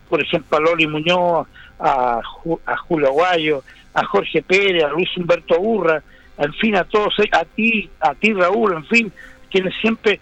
Por 0.09 0.23
ejemplo, 0.23 0.57
a 0.57 0.61
Loli 0.63 0.87
Muñoz, 0.87 1.47
a, 1.79 2.23
a 2.65 2.77
Julio 2.79 3.09
Aguayo, 3.09 3.63
a 3.93 4.03
Jorge 4.07 4.41
Pérez, 4.41 4.85
a 4.85 4.89
Luis 4.89 5.15
Humberto 5.19 5.61
Urra, 5.61 6.03
en 6.39 6.55
fin, 6.55 6.75
a 6.75 6.85
todos, 6.85 7.15
a 7.33 7.45
ti, 7.45 7.91
a 8.01 8.15
ti 8.15 8.33
Raúl, 8.33 8.73
en 8.73 8.87
fin, 8.87 9.13
quienes 9.51 9.75
siempre, 9.83 10.19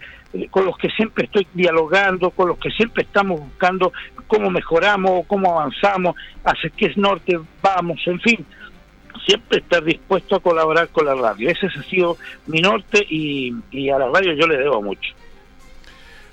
con 0.49 0.65
los 0.65 0.77
que 0.77 0.89
siempre 0.89 1.23
estoy 1.23 1.47
dialogando, 1.53 2.31
con 2.31 2.49
los 2.49 2.57
que 2.57 2.69
siempre 2.71 3.03
estamos 3.03 3.39
buscando 3.39 3.93
cómo 4.27 4.49
mejoramos, 4.49 5.25
cómo 5.25 5.57
avanzamos, 5.57 6.17
hacia 6.43 6.69
qué 6.71 6.91
norte 6.97 7.39
vamos, 7.61 7.97
en 8.05 8.19
fin, 8.19 8.45
siempre 9.25 9.59
estar 9.59 9.83
dispuesto 9.83 10.35
a 10.35 10.39
colaborar 10.39 10.89
con 10.89 11.05
la 11.05 11.15
radio. 11.15 11.49
Ese 11.49 11.67
ha 11.67 11.83
sido 11.83 12.17
mi 12.47 12.61
norte 12.61 13.05
y, 13.09 13.53
a 13.89 13.97
la 13.97 14.09
radio 14.09 14.33
yo 14.33 14.47
le 14.47 14.57
debo 14.57 14.81
mucho. 14.81 15.11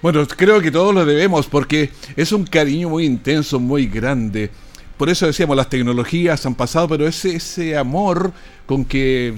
Bueno, 0.00 0.26
creo 0.26 0.60
que 0.60 0.70
todos 0.70 0.94
lo 0.94 1.04
debemos 1.04 1.46
porque 1.46 1.90
es 2.16 2.30
un 2.32 2.44
cariño 2.44 2.88
muy 2.88 3.04
intenso, 3.04 3.58
muy 3.58 3.86
grande. 3.86 4.50
Por 4.96 5.08
eso 5.08 5.26
decíamos, 5.26 5.56
las 5.56 5.68
tecnologías 5.68 6.44
han 6.46 6.54
pasado, 6.54 6.88
pero 6.88 7.06
ese, 7.06 7.36
ese 7.36 7.76
amor 7.76 8.32
con 8.66 8.84
que 8.84 9.34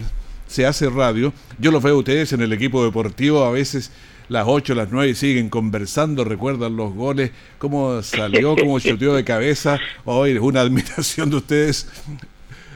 se 0.47 0.67
hace 0.67 0.91
radio, 0.91 1.33
yo 1.59 1.71
lo 1.71 1.81
veo 1.81 1.95
a 1.95 1.99
ustedes 1.99 2.33
en 2.33 2.41
el 2.41 2.53
equipo 2.53 2.85
deportivo, 2.85 3.45
a 3.45 3.53
veces 3.53 3.93
las 4.31 4.45
8, 4.47 4.77
las 4.77 4.93
9 4.93 5.15
siguen 5.17 5.49
conversando, 5.49 6.23
recuerdan 6.23 6.77
los 6.77 6.95
goles, 6.95 7.33
cómo 7.59 8.01
salió, 8.01 8.55
cómo 8.55 8.79
chuteó 8.79 9.13
de 9.13 9.25
cabeza. 9.25 9.81
Hoy 10.05 10.39
una 10.39 10.61
admiración 10.61 11.31
de 11.31 11.37
ustedes 11.37 11.89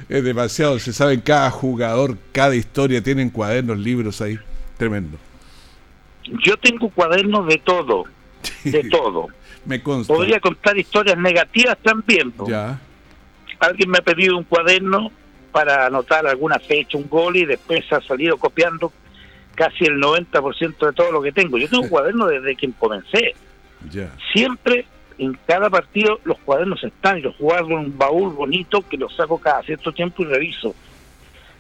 Es 0.09 0.23
demasiado, 0.23 0.79
se 0.79 0.93
sabe 0.93 1.23
cada 1.23 1.51
jugador, 1.51 2.17
cada 2.33 2.55
historia, 2.55 3.03
tienen 3.03 3.31
cuadernos, 3.31 3.79
libros 3.79 4.21
ahí, 4.21 4.39
tremendo. 4.77 5.19
Yo 6.45 6.57
tengo 6.57 6.91
cuadernos 6.91 7.47
de 7.47 7.59
todo, 7.59 8.05
de 8.65 8.85
todo. 8.91 9.29
Me 9.65 9.83
consta. 9.83 10.13
Podría 10.13 10.41
contar 10.41 10.77
historias 10.77 11.17
negativas 11.17 11.79
también. 11.83 12.33
po. 12.33 12.49
Ya, 12.49 12.79
Alguien 13.61 13.91
me 13.91 13.99
ha 13.99 14.03
pedido 14.03 14.37
un 14.37 14.45
cuaderno 14.45 15.11
para 15.53 15.87
anotar 15.87 16.27
alguna 16.27 16.59
fecha, 16.59 16.99
un 16.99 17.09
gol 17.09 17.37
y 17.37 17.47
después 17.47 17.91
ha 17.93 18.01
salido 18.01 18.37
copiando 18.37 18.93
casi 19.55 19.85
el 19.85 20.01
90% 20.01 20.87
de 20.87 20.93
todo 20.93 21.13
lo 21.13 21.23
que 21.23 21.33
tengo. 21.33 21.57
Yo 21.59 21.69
tengo 21.69 21.85
un 21.85 21.89
cuaderno 21.89 22.27
desde 22.27 22.57
que 22.57 22.71
comencé. 22.73 23.35
ya. 23.91 24.11
Siempre 24.33 24.85
en 25.19 25.37
cada 25.47 25.71
partido 25.71 26.19
los 26.25 26.39
cuadernos 26.41 26.83
están 26.83 27.23
los 27.23 27.37
guardo 27.39 27.71
en 27.71 27.79
un 27.79 27.99
baúl 27.99 28.33
bonito 28.33 28.83
que 28.89 28.97
los 28.97 29.15
saco 29.15 29.39
cada 29.39 29.63
cierto 29.63 29.93
tiempo 29.93 30.23
y 30.23 30.27
reviso. 30.27 30.75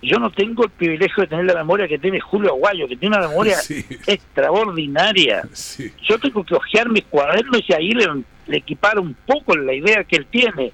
Yo 0.02 0.18
no 0.18 0.30
tengo 0.30 0.64
el 0.64 0.70
privilegio 0.70 1.22
de 1.22 1.28
tener 1.28 1.46
la 1.46 1.54
memoria 1.54 1.88
que 1.88 1.98
tiene 1.98 2.20
Julio 2.20 2.50
Aguayo, 2.50 2.86
que 2.86 2.96
tiene 2.96 3.16
una 3.16 3.26
memoria 3.28 3.56
Sí. 3.62 3.84
extraordinaria. 4.06 5.42
Sí, 5.52 5.90
Yo 6.02 6.18
tengo 6.18 6.44
que 6.44 6.54
hojear 6.54 6.88
mis 6.90 7.04
cuadernos 7.04 7.62
y 7.68 7.72
ahí 7.72 7.90
le, 7.92 8.06
le 8.46 8.56
equipar 8.58 8.98
un 8.98 9.14
poco 9.26 9.56
la 9.56 9.72
idea 9.72 10.04
que 10.04 10.16
él 10.16 10.26
tiene. 10.26 10.72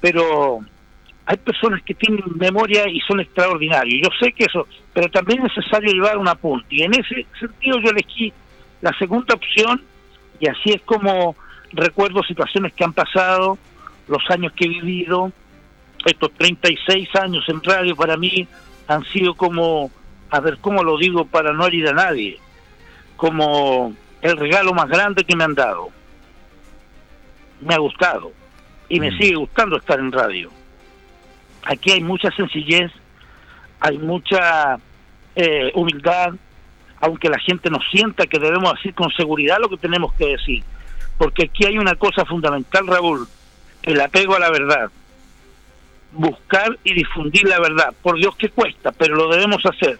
Pero 0.00 0.60
hay 1.26 1.36
personas 1.38 1.82
que 1.82 1.94
tienen 1.94 2.22
memoria 2.36 2.88
y 2.88 3.00
son 3.00 3.20
extraordinarios. 3.20 4.02
Yo 4.02 4.08
sé 4.18 4.32
que 4.32 4.44
eso, 4.44 4.66
pero 4.92 5.08
también 5.10 5.44
es 5.44 5.56
necesario 5.56 5.92
llevar 5.92 6.16
un 6.18 6.28
apunte. 6.28 6.66
Y 6.70 6.82
en 6.82 6.94
ese 6.94 7.26
sentido 7.38 7.78
yo 7.80 7.90
elegí 7.90 8.32
la 8.80 8.92
segunda 8.98 9.34
opción 9.34 9.82
y 10.40 10.48
así 10.48 10.70
es 10.72 10.82
como 10.82 11.36
recuerdo 11.74 12.22
situaciones 12.22 12.72
que 12.72 12.84
han 12.84 12.92
pasado, 12.92 13.58
los 14.08 14.22
años 14.30 14.52
que 14.52 14.64
he 14.64 14.68
vivido, 14.68 15.32
estos 16.04 16.32
36 16.34 17.08
años 17.16 17.44
en 17.48 17.62
radio 17.62 17.96
para 17.96 18.16
mí 18.16 18.46
han 18.88 19.04
sido 19.06 19.34
como, 19.34 19.90
a 20.30 20.40
ver 20.40 20.58
cómo 20.60 20.82
lo 20.82 20.98
digo 20.98 21.24
para 21.24 21.52
no 21.52 21.66
herir 21.66 21.88
a 21.88 21.92
nadie, 21.92 22.38
como 23.16 23.94
el 24.20 24.36
regalo 24.36 24.72
más 24.72 24.88
grande 24.88 25.24
que 25.24 25.36
me 25.36 25.44
han 25.44 25.54
dado. 25.54 25.88
Me 27.60 27.74
ha 27.74 27.78
gustado 27.78 28.32
y 28.88 29.00
me 29.00 29.10
Mm. 29.10 29.18
sigue 29.18 29.36
gustando 29.36 29.76
estar 29.76 29.98
en 29.98 30.12
radio. 30.12 30.50
Aquí 31.64 31.92
hay 31.92 32.02
mucha 32.02 32.30
sencillez, 32.32 32.90
hay 33.80 33.98
mucha 33.98 34.78
eh, 35.36 35.72
humildad, 35.74 36.34
aunque 37.00 37.28
la 37.28 37.38
gente 37.40 37.68
no 37.68 37.78
sienta 37.90 38.26
que 38.26 38.38
debemos 38.38 38.72
decir 38.74 38.94
con 38.94 39.10
seguridad 39.12 39.56
lo 39.60 39.68
que 39.68 39.76
tenemos 39.78 40.12
que 40.14 40.26
decir. 40.26 40.62
Porque 41.18 41.44
aquí 41.44 41.64
hay 41.64 41.78
una 41.78 41.94
cosa 41.94 42.24
fundamental, 42.24 42.86
Raúl, 42.86 43.26
el 43.82 44.00
apego 44.00 44.34
a 44.34 44.40
la 44.40 44.50
verdad. 44.50 44.90
Buscar 46.12 46.78
y 46.84 46.94
difundir 46.94 47.46
la 47.48 47.60
verdad. 47.60 47.94
Por 48.02 48.16
Dios 48.16 48.36
que 48.36 48.48
cuesta, 48.48 48.92
pero 48.92 49.16
lo 49.16 49.28
debemos 49.28 49.64
hacer. 49.66 49.98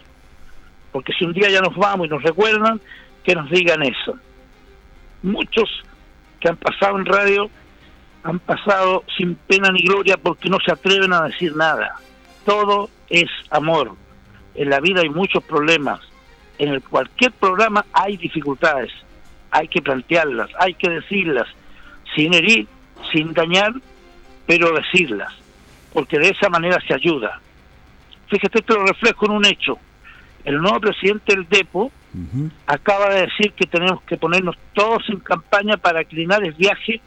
Porque 0.92 1.12
si 1.12 1.24
un 1.24 1.32
día 1.32 1.50
ya 1.50 1.60
nos 1.60 1.74
vamos 1.76 2.06
y 2.06 2.10
nos 2.10 2.22
recuerdan, 2.22 2.80
que 3.24 3.34
nos 3.34 3.50
digan 3.50 3.82
eso. 3.82 4.16
Muchos 5.22 5.68
que 6.40 6.48
han 6.48 6.56
pasado 6.56 6.98
en 6.98 7.06
radio 7.06 7.50
han 8.22 8.38
pasado 8.38 9.04
sin 9.16 9.34
pena 9.34 9.70
ni 9.70 9.82
gloria 9.82 10.16
porque 10.16 10.48
no 10.48 10.58
se 10.64 10.72
atreven 10.72 11.12
a 11.12 11.22
decir 11.22 11.56
nada. 11.56 11.96
Todo 12.44 12.90
es 13.08 13.30
amor. 13.50 13.92
En 14.54 14.70
la 14.70 14.80
vida 14.80 15.00
hay 15.00 15.08
muchos 15.08 15.42
problemas. 15.44 16.00
En 16.58 16.68
el 16.68 16.82
cualquier 16.82 17.32
programa 17.32 17.84
hay 17.92 18.16
dificultades. 18.16 18.92
Hay 19.54 19.68
que 19.68 19.80
plantearlas, 19.80 20.50
hay 20.58 20.74
que 20.74 20.90
decirlas, 20.90 21.46
sin 22.16 22.34
herir, 22.34 22.66
sin 23.12 23.32
dañar, 23.32 23.72
pero 24.46 24.72
decirlas, 24.72 25.32
porque 25.92 26.18
de 26.18 26.30
esa 26.30 26.48
manera 26.48 26.80
se 26.88 26.92
ayuda. 26.92 27.40
Fíjate, 28.28 28.62
te 28.62 28.74
lo 28.74 28.84
reflejo 28.84 29.26
en 29.26 29.30
un 29.30 29.46
hecho. 29.46 29.78
El 30.44 30.58
nuevo 30.58 30.80
presidente 30.80 31.36
del 31.36 31.48
DEPO 31.48 31.92
acaba 32.66 33.10
de 33.10 33.22
decir 33.22 33.52
que 33.52 33.66
tenemos 33.66 34.02
que 34.02 34.16
ponernos 34.16 34.56
todos 34.72 35.08
en 35.08 35.20
campaña 35.20 35.76
para 35.76 36.02
que 36.02 36.16
Linares 36.16 36.56
viaje 36.56 37.00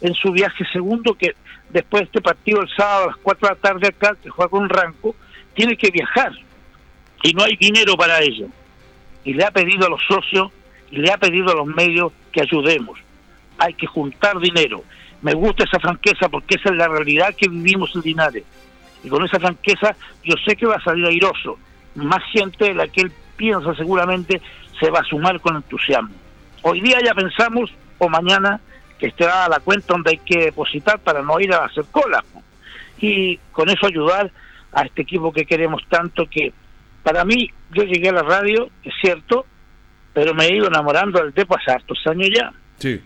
en 0.00 0.14
su 0.14 0.32
viaje 0.32 0.64
segundo, 0.72 1.14
que 1.14 1.36
después 1.70 2.00
de 2.00 2.06
este 2.06 2.20
partido 2.20 2.62
el 2.62 2.68
sábado 2.76 3.04
a 3.04 3.06
las 3.06 3.16
4 3.18 3.48
de 3.48 3.54
la 3.54 3.60
tarde 3.60 3.86
acá, 3.86 4.16
que 4.20 4.28
juega 4.28 4.50
con 4.50 4.68
Ranco, 4.68 5.14
tiene 5.54 5.76
que 5.76 5.92
viajar 5.92 6.32
y 7.22 7.32
no 7.32 7.44
hay 7.44 7.54
dinero 7.54 7.96
para 7.96 8.20
ello. 8.20 8.48
Y 9.22 9.34
le 9.34 9.44
ha 9.44 9.52
pedido 9.52 9.86
a 9.86 9.90
los 9.90 10.02
socios 10.08 10.50
le 10.92 11.10
ha 11.10 11.16
pedido 11.16 11.50
a 11.50 11.56
los 11.56 11.66
medios 11.66 12.12
que 12.30 12.42
ayudemos. 12.42 12.98
Hay 13.58 13.74
que 13.74 13.86
juntar 13.86 14.38
dinero. 14.38 14.84
Me 15.22 15.34
gusta 15.34 15.64
esa 15.64 15.80
franqueza 15.80 16.28
porque 16.28 16.56
esa 16.56 16.70
es 16.70 16.76
la 16.76 16.88
realidad 16.88 17.34
que 17.36 17.48
vivimos 17.48 17.94
en 17.94 18.02
Linares. 18.02 18.44
Y 19.02 19.08
con 19.08 19.24
esa 19.24 19.40
franqueza 19.40 19.96
yo 20.24 20.34
sé 20.44 20.56
que 20.56 20.66
va 20.66 20.76
a 20.76 20.84
salir 20.84 21.06
airoso. 21.06 21.58
Más 21.94 22.22
gente 22.32 22.66
de 22.66 22.74
la 22.74 22.88
que 22.88 23.02
él 23.02 23.12
piensa 23.36 23.74
seguramente 23.74 24.40
se 24.78 24.90
va 24.90 25.00
a 25.00 25.04
sumar 25.04 25.40
con 25.40 25.56
entusiasmo. 25.56 26.14
Hoy 26.62 26.80
día 26.80 26.98
ya 27.04 27.14
pensamos, 27.14 27.72
o 27.98 28.08
mañana, 28.08 28.60
que 28.98 29.08
esté 29.08 29.24
dada 29.24 29.48
la 29.48 29.60
cuenta 29.60 29.94
donde 29.94 30.12
hay 30.12 30.18
que 30.18 30.44
depositar 30.44 30.98
para 31.00 31.22
no 31.22 31.40
ir 31.40 31.52
a 31.52 31.64
hacer 31.64 31.84
cola. 31.90 32.24
Y 32.98 33.36
con 33.50 33.68
eso 33.68 33.86
ayudar 33.86 34.30
a 34.72 34.82
este 34.82 35.02
equipo 35.02 35.32
que 35.32 35.44
queremos 35.44 35.82
tanto 35.88 36.26
que 36.26 36.52
para 37.02 37.24
mí 37.24 37.50
yo 37.72 37.82
llegué 37.82 38.10
a 38.10 38.12
la 38.12 38.22
radio, 38.22 38.70
es 38.84 38.94
cierto, 39.00 39.44
pero 40.12 40.34
me 40.34 40.46
he 40.46 40.56
ido 40.56 40.66
enamorando 40.66 41.20
del 41.20 41.32
Depo 41.32 41.56
hace 41.56 41.70
hartos 41.70 41.98
años 42.06 42.28
ya. 42.34 42.52
Sí. 42.78 43.00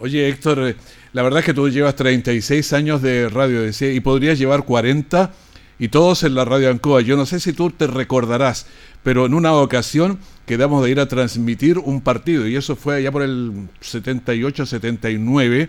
Oye, 0.00 0.28
Héctor, 0.28 0.68
eh, 0.68 0.76
la 1.12 1.22
verdad 1.22 1.40
es 1.40 1.46
que 1.46 1.54
tú 1.54 1.68
llevas 1.68 1.96
36 1.96 2.72
años 2.72 3.02
de 3.02 3.28
radio 3.28 3.62
decía, 3.62 3.92
y 3.92 4.00
podrías 4.00 4.38
llevar 4.38 4.64
40 4.64 5.32
y 5.78 5.88
todos 5.88 6.22
en 6.22 6.34
la 6.34 6.44
radio 6.44 6.70
Ancoa. 6.70 7.00
Yo 7.00 7.16
no 7.16 7.26
sé 7.26 7.40
si 7.40 7.52
tú 7.52 7.70
te 7.70 7.86
recordarás, 7.86 8.66
pero 9.02 9.26
en 9.26 9.34
una 9.34 9.52
ocasión 9.54 10.18
quedamos 10.46 10.84
de 10.84 10.90
ir 10.90 11.00
a 11.00 11.08
transmitir 11.08 11.78
un 11.78 12.00
partido 12.00 12.46
y 12.46 12.56
eso 12.56 12.76
fue 12.76 12.96
allá 12.96 13.10
por 13.10 13.22
el 13.22 13.68
78-79 13.80 15.68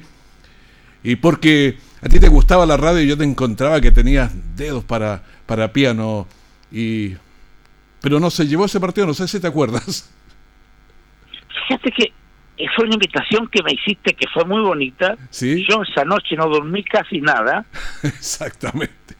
y 1.03 1.15
porque 1.15 1.77
a 2.01 2.09
ti 2.09 2.19
te 2.19 2.27
gustaba 2.27 2.65
la 2.65 2.77
radio 2.77 3.01
y 3.01 3.07
yo 3.07 3.17
te 3.17 3.23
encontraba 3.23 3.81
que 3.81 3.91
tenías 3.91 4.31
dedos 4.55 4.83
para, 4.83 5.23
para 5.45 5.73
piano 5.73 6.27
y... 6.71 7.15
Pero 8.01 8.21
no 8.21 8.29
se 8.29 8.47
llevó 8.47 8.63
ese 8.63 8.79
partido, 8.79 9.07
no 9.07 9.13
sé 9.13 9.27
si 9.27 9.41
te 9.41 9.47
acuerdas. 9.47 10.09
Fíjate 11.69 11.91
que 11.91 12.11
fue 12.75 12.85
una 12.85 12.95
invitación 12.95 13.47
que 13.47 13.63
me 13.63 13.71
hiciste 13.71 14.13
que 14.15 14.27
fue 14.33 14.43
muy 14.43 14.61
bonita. 14.61 15.15
Sí. 15.29 15.65
Yo 15.69 15.81
esa 15.83 16.03
noche 16.03 16.35
no 16.35 16.47
dormí 16.49 16.83
casi 16.83 17.21
nada, 17.21 17.63
Exactamente. 18.03 19.15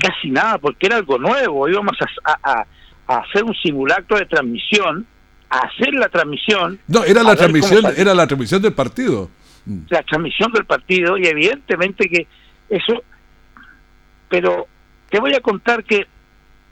casi 0.00 0.30
nada, 0.30 0.56
porque 0.58 0.86
era 0.86 0.96
algo 0.96 1.18
nuevo. 1.18 1.68
Íbamos 1.68 1.96
a, 2.24 2.38
a- 2.42 2.66
a 3.08 3.18
hacer 3.18 3.44
un 3.44 3.54
simulacro 3.54 4.16
de 4.16 4.26
transmisión, 4.26 5.06
a 5.50 5.58
hacer 5.58 5.92
la 5.94 6.08
transmisión, 6.08 6.78
No, 6.88 7.04
era 7.04 7.22
la 7.22 7.36
transmisión, 7.36 7.84
era 7.96 8.14
la 8.14 8.26
transmisión 8.26 8.62
del 8.62 8.72
partido. 8.72 9.28
Mm. 9.64 9.80
la 9.90 10.02
transmisión 10.04 10.52
del 10.52 10.64
partido, 10.64 11.18
y 11.18 11.26
evidentemente 11.26 12.08
que 12.08 12.26
eso. 12.68 13.02
Pero 14.28 14.66
te 15.10 15.18
voy 15.20 15.34
a 15.34 15.40
contar 15.40 15.84
que 15.84 16.06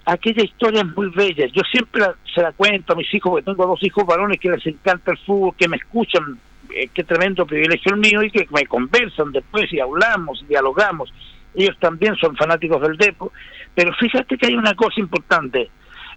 aquella 0.07 0.43
historia 0.43 0.83
es 0.83 0.97
muy 0.97 1.09
bella. 1.11 1.47
Yo 1.47 1.63
siempre 1.71 2.03
la- 2.03 2.15
se 2.35 2.43
la 2.43 2.53
cuento 2.53 2.93
a 2.93 2.97
mis 2.97 3.13
hijos, 3.15 3.31
porque 3.31 3.45
tengo 3.45 3.67
dos 3.67 3.83
hijos 3.83 4.05
varones 4.07 4.39
que 4.39 4.51
les 4.51 4.67
encanta 4.67 5.13
el 5.13 5.19
fútbol, 5.19 5.55
que 5.57 5.69
me 5.69 5.77
escuchan, 5.77 6.39
eh, 6.75 6.89
qué 6.93 7.05
tremendo 7.05 7.47
privilegio 7.47 7.93
el 7.95 8.01
mío, 8.01 8.23
y 8.23 8.31
que 8.31 8.47
me 8.51 8.67
conversan 8.67 9.33
después 9.33 9.73
y 9.73 9.81
hablamos, 9.81 10.43
y 10.43 10.47
dialogamos. 10.47 11.13
Ellos 11.55 11.77
también 11.79 12.17
son 12.17 12.37
fanáticos 12.37 12.83
del 12.83 12.97
Depo. 12.97 13.33
Pero 13.75 13.93
fíjate 13.95 14.37
que 14.37 14.47
hay 14.47 14.55
una 14.55 14.75
cosa 14.75 15.01
importante. 15.01 15.71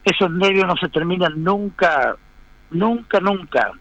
Esos 0.03 0.31
nervios 0.31 0.65
no 0.67 0.75
se 0.77 0.89
terminan 0.89 1.43
nunca, 1.43 2.15
nunca, 2.71 3.19
nunca. 3.19 3.71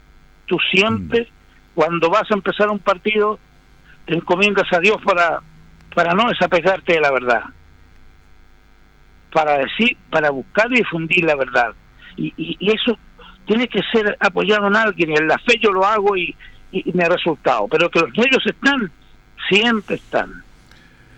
Tú 0.46 0.58
siempre, 0.70 1.28
cuando 1.74 2.10
vas 2.10 2.30
a 2.30 2.34
empezar 2.34 2.68
un 2.68 2.78
partido, 2.78 3.38
te 4.04 4.14
encomiendas 4.14 4.70
a 4.72 4.78
Dios 4.80 4.98
para, 5.04 5.40
para 5.94 6.14
no 6.14 6.28
desapegarte 6.28 6.94
de 6.94 7.00
la 7.00 7.10
verdad 7.10 7.42
para 9.36 9.58
decir, 9.58 9.98
para 10.08 10.30
buscar 10.30 10.66
y 10.72 10.76
difundir 10.76 11.22
la 11.26 11.36
verdad. 11.36 11.74
Y, 12.16 12.32
y, 12.38 12.72
eso 12.72 12.98
tiene 13.44 13.68
que 13.68 13.82
ser 13.92 14.16
apoyado 14.18 14.66
en 14.68 14.76
alguien, 14.76 15.10
y 15.10 15.14
en 15.14 15.28
la 15.28 15.36
fe 15.36 15.58
yo 15.60 15.70
lo 15.72 15.84
hago 15.84 16.16
y, 16.16 16.34
y- 16.72 16.88
y 16.88 16.92
me 16.94 17.04
ha 17.04 17.10
resultado. 17.10 17.68
Pero 17.68 17.90
que 17.90 18.00
los 18.00 18.08
medios 18.16 18.42
están, 18.46 18.90
siempre 19.50 19.96
están, 19.96 20.42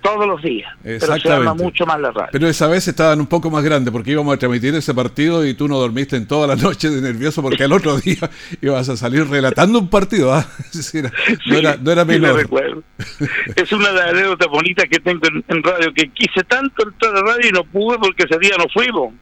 todos 0.02 0.26
los 0.26 0.42
días. 0.42 0.72
Pero 0.82 0.98
se 1.00 1.04
ama 1.06 1.16
Exactamente. 1.16 1.62
mucho 1.64 1.86
más 1.86 2.00
la 2.00 2.10
radio. 2.10 2.28
Pero 2.32 2.48
esa 2.48 2.66
vez 2.66 2.86
estaban 2.88 3.20
un 3.20 3.26
poco 3.26 3.50
más 3.50 3.62
grandes 3.64 3.92
porque 3.92 4.10
íbamos 4.12 4.34
a 4.34 4.38
transmitir 4.38 4.74
ese 4.74 4.94
partido 4.94 5.44
y 5.46 5.54
tú 5.54 5.68
no 5.68 5.78
dormiste 5.78 6.16
en 6.16 6.26
toda 6.26 6.46
la 6.46 6.56
noche 6.56 6.90
de 6.90 7.00
nervioso 7.00 7.42
porque 7.42 7.64
al 7.64 7.72
otro 7.72 7.96
día 8.00 8.30
ibas 8.62 8.88
a 8.88 8.96
salir 8.96 9.26
relatando 9.28 9.78
un 9.78 9.88
partido. 9.88 10.32
¿ah? 10.34 10.46
No, 11.46 11.56
era, 11.56 11.76
no 11.76 11.90
era 11.92 12.02
Sí, 12.02 12.08
menor. 12.08 12.36
recuerdo. 12.36 12.82
Es 13.56 13.72
una 13.72 13.88
de 13.88 13.94
las 13.94 14.08
anécdotas 14.10 14.48
bonitas 14.48 14.86
que 14.90 14.98
tengo 15.00 15.20
en, 15.28 15.44
en 15.48 15.62
radio, 15.62 15.92
que 15.94 16.10
quise 16.10 16.42
tanto 16.44 16.86
entrar 16.88 17.16
a 17.16 17.20
radio 17.22 17.48
y 17.48 17.52
no 17.52 17.64
pude 17.64 17.98
porque 17.98 18.24
ese 18.24 18.38
día 18.38 18.54
no 18.58 18.64
fuimos. 18.72 19.14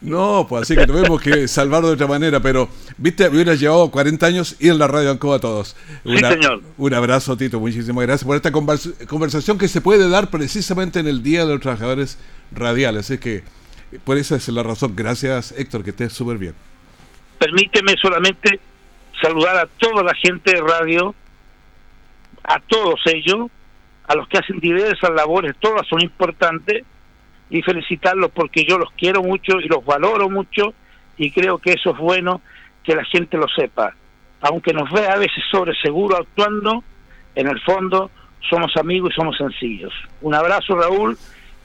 No, 0.00 0.46
pues 0.48 0.62
así 0.62 0.74
que 0.76 0.86
tuvimos 0.86 1.20
que 1.20 1.48
salvarlo 1.48 1.88
de 1.88 1.94
otra 1.94 2.06
manera, 2.06 2.40
pero 2.40 2.68
viste, 2.98 3.28
hubieras 3.28 3.58
llevado 3.60 3.90
40 3.90 4.26
años 4.26 4.56
y 4.58 4.68
en 4.68 4.78
la 4.78 4.86
radio 4.88 5.10
Ancoa 5.10 5.36
a 5.36 5.40
todos. 5.40 5.76
Sí, 6.04 6.16
señor. 6.18 6.60
Un 6.76 6.94
abrazo, 6.94 7.36
Tito, 7.36 7.60
muchísimas 7.60 8.04
gracias 8.06 8.24
por 8.26 8.36
esta 8.36 8.50
convers- 8.52 9.06
conversación 9.06 9.58
que 9.58 9.68
se 9.68 9.80
puede 9.80 10.08
dar 10.10 10.30
precisamente 10.30 11.00
en 11.00 11.06
el 11.06 11.22
Día 11.22 11.44
de 11.44 11.52
los 11.52 11.60
Trabajadores 11.60 12.18
Radiales. 12.52 13.06
Así 13.06 13.18
que 13.18 13.42
por 14.04 14.16
esa 14.16 14.36
es 14.36 14.48
la 14.48 14.62
razón. 14.62 14.94
Gracias, 14.94 15.52
Héctor, 15.52 15.82
que 15.84 15.90
estés 15.90 16.12
súper 16.12 16.38
bien. 16.38 16.54
Permíteme 17.38 17.94
solamente 18.00 18.60
saludar 19.20 19.56
a 19.56 19.66
toda 19.66 20.02
la 20.02 20.14
gente 20.14 20.52
de 20.54 20.60
radio, 20.60 21.14
a 22.44 22.60
todos 22.60 23.00
ellos, 23.06 23.48
a 24.06 24.14
los 24.14 24.28
que 24.28 24.38
hacen 24.38 24.60
diversas 24.60 25.10
labores, 25.10 25.54
todas 25.58 25.86
son 25.86 26.00
importantes, 26.00 26.84
y 27.48 27.62
felicitarlos 27.62 28.30
porque 28.32 28.64
yo 28.64 28.78
los 28.78 28.90
quiero 28.92 29.22
mucho 29.22 29.60
y 29.60 29.68
los 29.68 29.84
valoro 29.84 30.30
mucho, 30.30 30.74
y 31.16 31.30
creo 31.32 31.58
que 31.58 31.72
eso 31.72 31.90
es 31.90 31.98
bueno 31.98 32.40
que 32.84 32.94
la 32.94 33.04
gente 33.04 33.36
lo 33.36 33.48
sepa. 33.48 33.94
Aunque 34.40 34.72
nos 34.72 34.90
vea 34.90 35.12
a 35.12 35.18
veces 35.18 35.42
sobre 35.50 35.74
seguro 35.80 36.16
actuando, 36.16 36.82
en 37.34 37.48
el 37.48 37.60
fondo 37.60 38.10
somos 38.48 38.76
amigos 38.76 39.10
y 39.12 39.14
somos 39.16 39.36
sencillos. 39.36 39.92
Un 40.20 40.34
abrazo, 40.34 40.76
Raúl, 40.76 41.16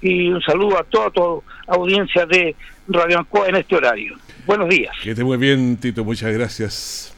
y 0.01 0.29
un 0.29 0.41
saludo 0.41 0.77
a 0.79 0.83
toda 0.83 1.09
tu 1.09 1.43
audiencia 1.67 2.25
de 2.25 2.55
Radio 2.87 3.19
Ancoa 3.19 3.49
en 3.49 3.55
este 3.55 3.75
horario. 3.75 4.15
Buenos 4.45 4.69
días. 4.69 4.95
Que 5.01 5.11
esté 5.11 5.23
muy 5.23 5.37
bien, 5.37 5.77
Tito, 5.77 6.03
muchas 6.03 6.31
gracias. 6.33 7.15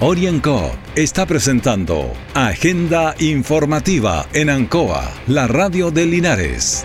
Orienco 0.00 0.76
está 0.96 1.26
presentando 1.26 2.12
Agenda 2.34 3.14
Informativa 3.20 4.26
en 4.34 4.50
Ancoa, 4.50 5.08
la 5.28 5.46
radio 5.46 5.92
de 5.92 6.06
Linares. 6.06 6.84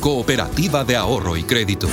Cooperativa 0.00 0.84
de 0.84 0.94
Ahorro 0.94 1.36
y 1.36 1.42
Crédito. 1.42 1.88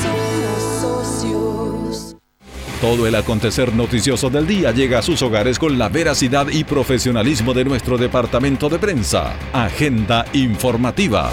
Todo 2.80 3.08
el 3.08 3.16
acontecer 3.16 3.74
noticioso 3.74 4.30
del 4.30 4.46
día 4.46 4.72
llega 4.72 5.00
a 5.00 5.02
sus 5.02 5.24
hogares 5.24 5.58
con 5.58 5.80
la 5.80 5.90
veracidad 5.90 6.48
y 6.50 6.64
profesionalismo 6.64 7.56
de 7.56 7.66
nuestro 7.66 7.98
departamento 7.98 8.70
de 8.70 8.78
prensa. 8.78 9.36
Agenda 9.54 10.24
informativa. 10.34 11.32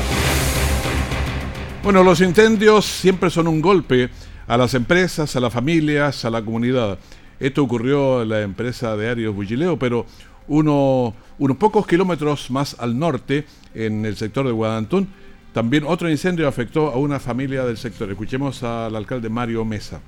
Bueno, 1.83 2.03
los 2.03 2.23
incendios 2.23 2.87
siempre 2.87 3.29
son 3.29 3.49
un 3.49 3.61
golpe 3.61 4.09
a 4.47 4.57
las 4.57 4.73
empresas, 4.73 5.37
a 5.37 5.41
las 5.41 5.53
familias, 5.53 6.25
a 6.25 6.31
la 6.31 6.43
comunidad. 6.43 6.99
Esto 7.39 7.63
ocurrió 7.63 8.23
en 8.23 8.31
la 8.31 8.41
empresa 8.41 8.97
de 8.97 9.11
Arios 9.11 9.35
Bullileo, 9.35 9.79
pero 9.79 10.07
uno, 10.49 11.15
unos 11.39 11.57
pocos 11.59 11.87
kilómetros 11.87 12.51
más 12.51 12.77
al 12.79 12.99
norte, 12.99 13.45
en 13.75 14.07
el 14.07 14.17
sector 14.17 14.47
de 14.47 14.53
Guadantún, 14.53 15.09
también 15.53 15.85
otro 15.87 16.09
incendio 16.09 16.49
afectó 16.49 16.89
a 16.89 16.97
una 16.97 17.19
familia 17.19 17.65
del 17.65 17.77
sector. 17.77 18.11
Escuchemos 18.11 18.63
al 18.63 18.97
alcalde 18.97 19.29
Mario 19.29 19.65
Mesa. 19.65 20.01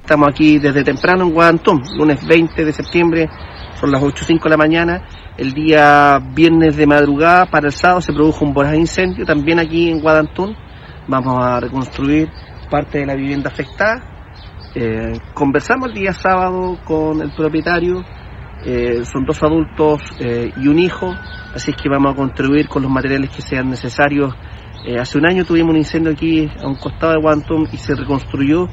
Estamos 0.00 0.28
aquí 0.28 0.58
desde 0.58 0.82
temprano 0.82 1.22
en 1.22 1.32
Guadantón, 1.32 1.80
lunes 1.96 2.26
20 2.26 2.64
de 2.64 2.72
septiembre, 2.72 3.30
son 3.78 3.92
las 3.92 4.02
8.05 4.02 4.42
de 4.42 4.50
la 4.50 4.56
mañana. 4.56 5.06
El 5.38 5.52
día 5.52 6.18
viernes 6.34 6.76
de 6.76 6.86
madrugada 6.88 7.46
para 7.46 7.66
el 7.68 7.72
sábado 7.72 8.00
se 8.00 8.12
produjo 8.12 8.44
un 8.44 8.52
voraz 8.52 8.74
incendio 8.74 9.24
también 9.24 9.60
aquí 9.60 9.88
en 9.88 10.00
Guadantón. 10.00 10.56
Vamos 11.06 11.38
a 11.44 11.60
reconstruir 11.60 12.28
parte 12.68 12.98
de 12.98 13.06
la 13.06 13.14
vivienda 13.14 13.50
afectada. 13.50 14.02
Eh, 14.74 15.20
conversamos 15.34 15.90
el 15.90 15.94
día 15.94 16.12
sábado 16.12 16.78
con 16.84 17.20
el 17.20 17.32
propietario, 17.36 18.02
eh, 18.64 19.04
son 19.04 19.24
dos 19.24 19.42
adultos 19.42 20.00
eh, 20.18 20.50
y 20.56 20.66
un 20.66 20.78
hijo, 20.78 21.14
así 21.54 21.70
es 21.72 21.76
que 21.76 21.88
vamos 21.88 22.12
a 22.12 22.16
contribuir 22.16 22.68
con 22.68 22.82
los 22.82 22.90
materiales 22.90 23.30
que 23.30 23.42
sean 23.42 23.68
necesarios 23.68 24.34
eh, 24.84 24.98
hace 24.98 25.18
un 25.18 25.26
año 25.26 25.44
tuvimos 25.44 25.70
un 25.70 25.78
incendio 25.78 26.12
aquí 26.12 26.48
a 26.60 26.66
un 26.66 26.74
costado 26.74 27.12
de 27.12 27.20
Guantón 27.20 27.68
y 27.72 27.76
se 27.76 27.94
reconstruyó. 27.94 28.68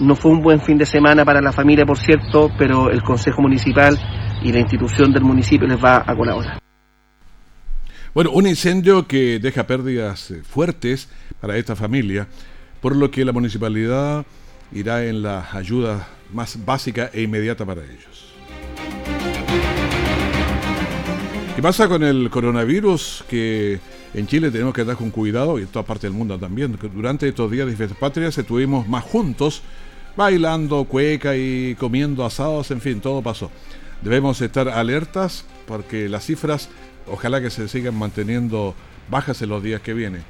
No 0.00 0.14
fue 0.14 0.30
un 0.30 0.40
buen 0.40 0.60
fin 0.60 0.78
de 0.78 0.86
semana 0.86 1.24
para 1.24 1.40
la 1.40 1.52
familia, 1.52 1.84
por 1.84 1.98
cierto, 1.98 2.50
pero 2.56 2.90
el 2.90 3.02
Consejo 3.02 3.42
Municipal 3.42 3.98
y 4.42 4.52
la 4.52 4.60
institución 4.60 5.12
del 5.12 5.22
municipio 5.22 5.66
les 5.66 5.82
va 5.82 6.02
a 6.06 6.16
colaborar. 6.16 6.58
Bueno, 8.14 8.30
un 8.30 8.46
incendio 8.46 9.06
que 9.06 9.38
deja 9.38 9.66
pérdidas 9.66 10.30
eh, 10.30 10.42
fuertes 10.42 11.08
para 11.40 11.56
esta 11.56 11.74
familia, 11.74 12.28
por 12.80 12.94
lo 12.94 13.10
que 13.10 13.24
la 13.24 13.32
municipalidad 13.32 14.24
irá 14.72 15.04
en 15.04 15.22
la 15.22 15.48
ayuda 15.52 16.08
más 16.32 16.64
básica 16.64 17.10
e 17.12 17.22
inmediata 17.22 17.64
para 17.64 17.82
ellos. 17.82 18.11
¿Qué 21.62 21.68
pasa 21.68 21.86
con 21.86 22.02
el 22.02 22.28
coronavirus 22.28 23.24
que 23.28 23.78
en 24.14 24.26
Chile 24.26 24.50
tenemos 24.50 24.74
que 24.74 24.80
andar 24.80 24.96
con 24.96 25.10
cuidado 25.12 25.60
y 25.60 25.62
en 25.62 25.68
toda 25.68 25.84
parte 25.84 26.08
del 26.08 26.12
mundo 26.12 26.36
también. 26.36 26.76
Durante 26.92 27.28
estos 27.28 27.52
días 27.52 27.68
de 27.68 27.76
fiestas 27.76 27.96
patrias 27.96 28.36
estuvimos 28.36 28.88
más 28.88 29.04
juntos, 29.04 29.62
bailando 30.16 30.82
cueca 30.82 31.36
y 31.36 31.76
comiendo 31.76 32.24
asados, 32.24 32.72
en 32.72 32.80
fin, 32.80 33.00
todo 33.00 33.22
pasó. 33.22 33.48
Debemos 34.02 34.40
estar 34.40 34.68
alertas 34.68 35.44
porque 35.68 36.08
las 36.08 36.26
cifras 36.26 36.68
ojalá 37.06 37.40
que 37.40 37.48
se 37.48 37.68
sigan 37.68 37.96
manteniendo 37.96 38.74
bajas 39.08 39.40
en 39.42 39.50
los 39.50 39.62
días 39.62 39.80
que 39.82 39.94
vienen. 39.94 40.24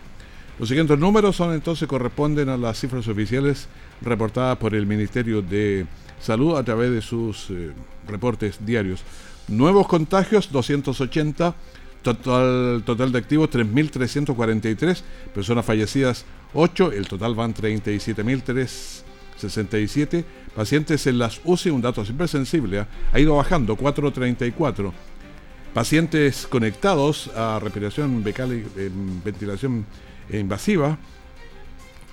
Los 0.58 0.68
siguientes 0.68 0.98
números 0.98 1.34
son 1.34 1.54
entonces 1.54 1.88
corresponden 1.88 2.50
a 2.50 2.58
las 2.58 2.78
cifras 2.78 3.08
oficiales 3.08 3.68
reportadas 4.02 4.58
por 4.58 4.74
el 4.74 4.84
Ministerio 4.84 5.40
de 5.40 5.86
Salud 6.20 6.58
a 6.58 6.62
través 6.62 6.90
de 6.90 7.00
sus 7.00 7.48
eh, 7.48 7.72
reportes 8.06 8.64
diarios. 8.66 9.02
Nuevos 9.48 9.86
contagios 9.86 10.52
280 10.52 11.54
Total, 12.02 12.82
total 12.84 13.12
de 13.12 13.18
activos 13.18 13.48
3.343, 13.50 15.02
personas 15.32 15.64
fallecidas 15.64 16.24
8, 16.52 16.90
el 16.92 17.06
total 17.06 17.36
van 17.36 17.54
37.367, 17.54 20.24
pacientes 20.56 21.06
en 21.06 21.18
las 21.18 21.40
UCI, 21.44 21.70
un 21.70 21.80
dato 21.80 22.04
siempre 22.04 22.26
sensible, 22.26 22.80
¿eh? 22.80 22.86
ha 23.12 23.20
ido 23.20 23.36
bajando 23.36 23.76
434, 23.76 24.92
pacientes 25.72 26.48
conectados 26.48 27.30
a 27.36 27.60
respiración 27.60 28.24
becal 28.24 28.52
y 28.52 28.64
ventilación 29.24 29.86
invasiva, 30.32 30.98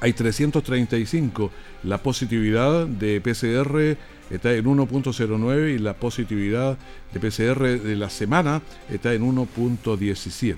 hay 0.01 0.13
335, 0.13 1.51
la 1.83 1.97
positividad 1.97 2.87
de 2.87 3.19
PCR 3.21 3.97
está 4.29 4.53
en 4.53 4.65
1.09 4.65 5.75
y 5.75 5.79
la 5.79 5.93
positividad 5.93 6.77
de 7.13 7.19
PCR 7.19 7.79
de 7.79 7.95
la 7.95 8.09
semana 8.09 8.61
está 8.89 9.13
en 9.13 9.23
1.17. 9.23 10.55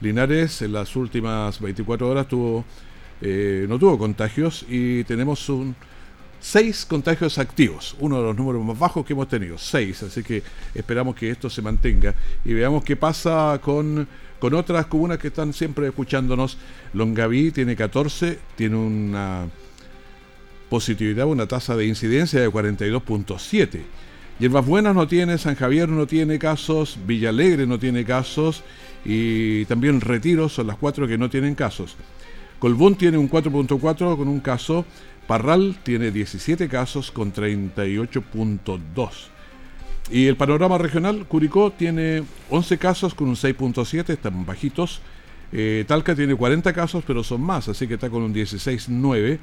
Linares 0.00 0.62
en 0.62 0.72
las 0.72 0.96
últimas 0.96 1.60
24 1.60 2.08
horas 2.08 2.26
tuvo, 2.26 2.64
eh, 3.20 3.66
no 3.68 3.78
tuvo 3.78 3.98
contagios 3.98 4.64
y 4.68 5.04
tenemos 5.04 5.48
un 5.48 5.76
6 6.40 6.86
contagios 6.86 7.38
activos, 7.38 7.94
uno 8.00 8.16
de 8.16 8.22
los 8.22 8.36
números 8.36 8.64
más 8.64 8.78
bajos 8.78 9.04
que 9.04 9.12
hemos 9.12 9.28
tenido, 9.28 9.58
6, 9.58 10.04
así 10.04 10.22
que 10.22 10.42
esperamos 10.74 11.14
que 11.14 11.30
esto 11.30 11.50
se 11.50 11.60
mantenga 11.60 12.14
y 12.44 12.54
veamos 12.54 12.82
qué 12.82 12.96
pasa 12.96 13.60
con, 13.62 14.08
con 14.40 14.54
otras 14.54 14.86
comunas 14.86 15.18
que 15.18 15.28
están 15.28 15.52
siempre 15.52 15.86
escuchándonos. 15.86 16.58
Longaví 16.94 17.52
tiene 17.52 17.76
14, 17.76 18.38
tiene 18.56 18.76
una 18.76 19.48
positividad, 20.68 21.26
una 21.26 21.46
tasa 21.46 21.76
de 21.76 21.86
incidencia 21.86 22.40
de 22.40 22.48
42.7. 22.48 23.82
Hierbas 24.38 24.66
Buenas 24.66 24.94
no 24.94 25.06
tiene, 25.06 25.36
San 25.36 25.54
Javier 25.54 25.88
no 25.88 26.06
tiene 26.06 26.38
casos, 26.38 26.98
Villalegre 27.06 27.66
no 27.66 27.78
tiene 27.78 28.04
casos 28.04 28.62
y 29.04 29.66
también 29.66 30.00
Retiro 30.00 30.48
son 30.48 30.66
las 30.66 30.76
cuatro 30.76 31.06
que 31.06 31.18
no 31.18 31.28
tienen 31.28 31.54
casos. 31.54 31.96
Colbún 32.58 32.94
tiene 32.94 33.18
un 33.18 33.30
4.4 33.30 34.16
con 34.16 34.28
un 34.28 34.40
caso, 34.40 34.86
Parral 35.26 35.76
tiene 35.82 36.10
17 36.10 36.68
casos 36.68 37.10
con 37.10 37.32
38.2. 37.32 39.10
Y 40.10 40.26
el 40.26 40.36
panorama 40.36 40.76
regional, 40.76 41.24
Curicó 41.26 41.70
tiene 41.70 42.24
11 42.50 42.78
casos 42.78 43.14
con 43.14 43.28
un 43.28 43.36
6.7, 43.36 44.10
están 44.10 44.44
bajitos. 44.44 45.00
Eh, 45.52 45.84
Talca 45.86 46.16
tiene 46.16 46.34
40 46.34 46.72
casos, 46.72 47.04
pero 47.06 47.22
son 47.22 47.40
más, 47.42 47.68
así 47.68 47.86
que 47.86 47.94
está 47.94 48.10
con 48.10 48.22
un 48.22 48.34
16.9. 48.34 49.38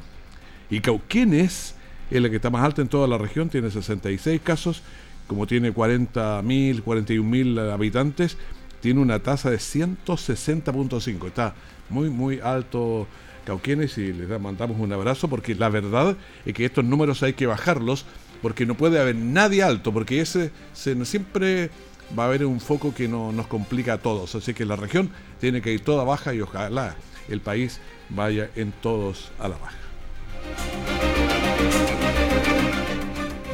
Y 0.69 0.81
Cauquenes 0.81 1.75
es 2.11 2.21
la 2.21 2.29
que 2.29 2.35
está 2.35 2.49
más 2.49 2.63
alta 2.63 2.81
en 2.81 2.89
toda 2.89 3.07
la 3.07 3.17
región, 3.17 3.49
tiene 3.49 3.71
66 3.71 4.41
casos, 4.43 4.81
como 5.27 5.47
tiene 5.47 5.73
40.000, 5.73 6.83
41.000 6.83 7.71
habitantes, 7.71 8.37
tiene 8.81 8.99
una 8.99 9.19
tasa 9.19 9.49
de 9.49 9.57
160.5. 9.57 11.27
Está 11.27 11.55
muy, 11.89 12.09
muy 12.09 12.41
alto 12.41 13.07
Cauquenes 13.45 13.97
y 13.97 14.11
les 14.11 14.27
mandamos 14.41 14.77
un 14.77 14.91
abrazo 14.91 15.29
porque 15.29 15.55
la 15.55 15.69
verdad 15.69 16.17
es 16.45 16.53
que 16.53 16.65
estos 16.65 16.83
números 16.83 17.23
hay 17.23 17.31
que 17.31 17.47
bajarlos 17.47 18.05
porque 18.41 18.65
no 18.65 18.75
puede 18.75 18.99
haber 18.99 19.15
nadie 19.15 19.63
alto, 19.63 19.93
porque 19.93 20.21
ese 20.21 20.51
se, 20.73 21.03
siempre 21.05 21.69
va 22.17 22.23
a 22.23 22.27
haber 22.27 22.45
un 22.45 22.59
foco 22.59 22.93
que 22.93 23.07
no, 23.07 23.31
nos 23.31 23.47
complica 23.47 23.93
a 23.93 23.97
todos. 23.97 24.35
Así 24.35 24.53
que 24.53 24.65
la 24.65 24.75
región 24.75 25.09
tiene 25.39 25.61
que 25.61 25.73
ir 25.73 25.81
toda 25.81 26.03
baja 26.03 26.33
y 26.33 26.41
ojalá 26.41 26.95
el 27.29 27.41
país 27.41 27.79
vaya 28.09 28.49
en 28.55 28.71
todos 28.71 29.31
a 29.39 29.47
la 29.47 29.57
baja. 29.57 29.77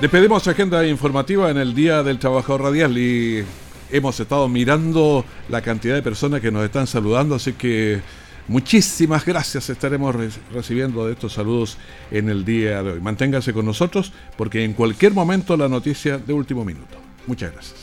Despedimos 0.01 0.47
agenda 0.47 0.85
informativa 0.85 1.49
en 1.49 1.57
el 1.57 1.73
Día 1.73 2.03
del 2.03 2.19
Trabajador 2.19 2.63
Radial 2.63 2.97
y 2.97 3.43
hemos 3.89 4.19
estado 4.19 4.49
mirando 4.49 5.23
la 5.47 5.61
cantidad 5.61 5.95
de 5.95 6.01
personas 6.01 6.41
que 6.41 6.51
nos 6.51 6.65
están 6.65 6.87
saludando, 6.87 7.35
así 7.35 7.53
que 7.53 8.01
muchísimas 8.47 9.25
gracias 9.25 9.69
estaremos 9.69 10.15
recibiendo 10.51 11.05
de 11.05 11.13
estos 11.13 11.33
saludos 11.33 11.77
en 12.11 12.29
el 12.29 12.45
día 12.45 12.83
de 12.83 12.91
hoy. 12.91 13.01
Manténgase 13.01 13.53
con 13.53 13.65
nosotros 13.65 14.11
porque 14.37 14.63
en 14.63 14.73
cualquier 14.73 15.13
momento 15.13 15.57
la 15.57 15.69
noticia 15.69 16.17
de 16.17 16.33
último 16.33 16.63
minuto. 16.65 16.97
Muchas 17.27 17.51
gracias. 17.53 17.82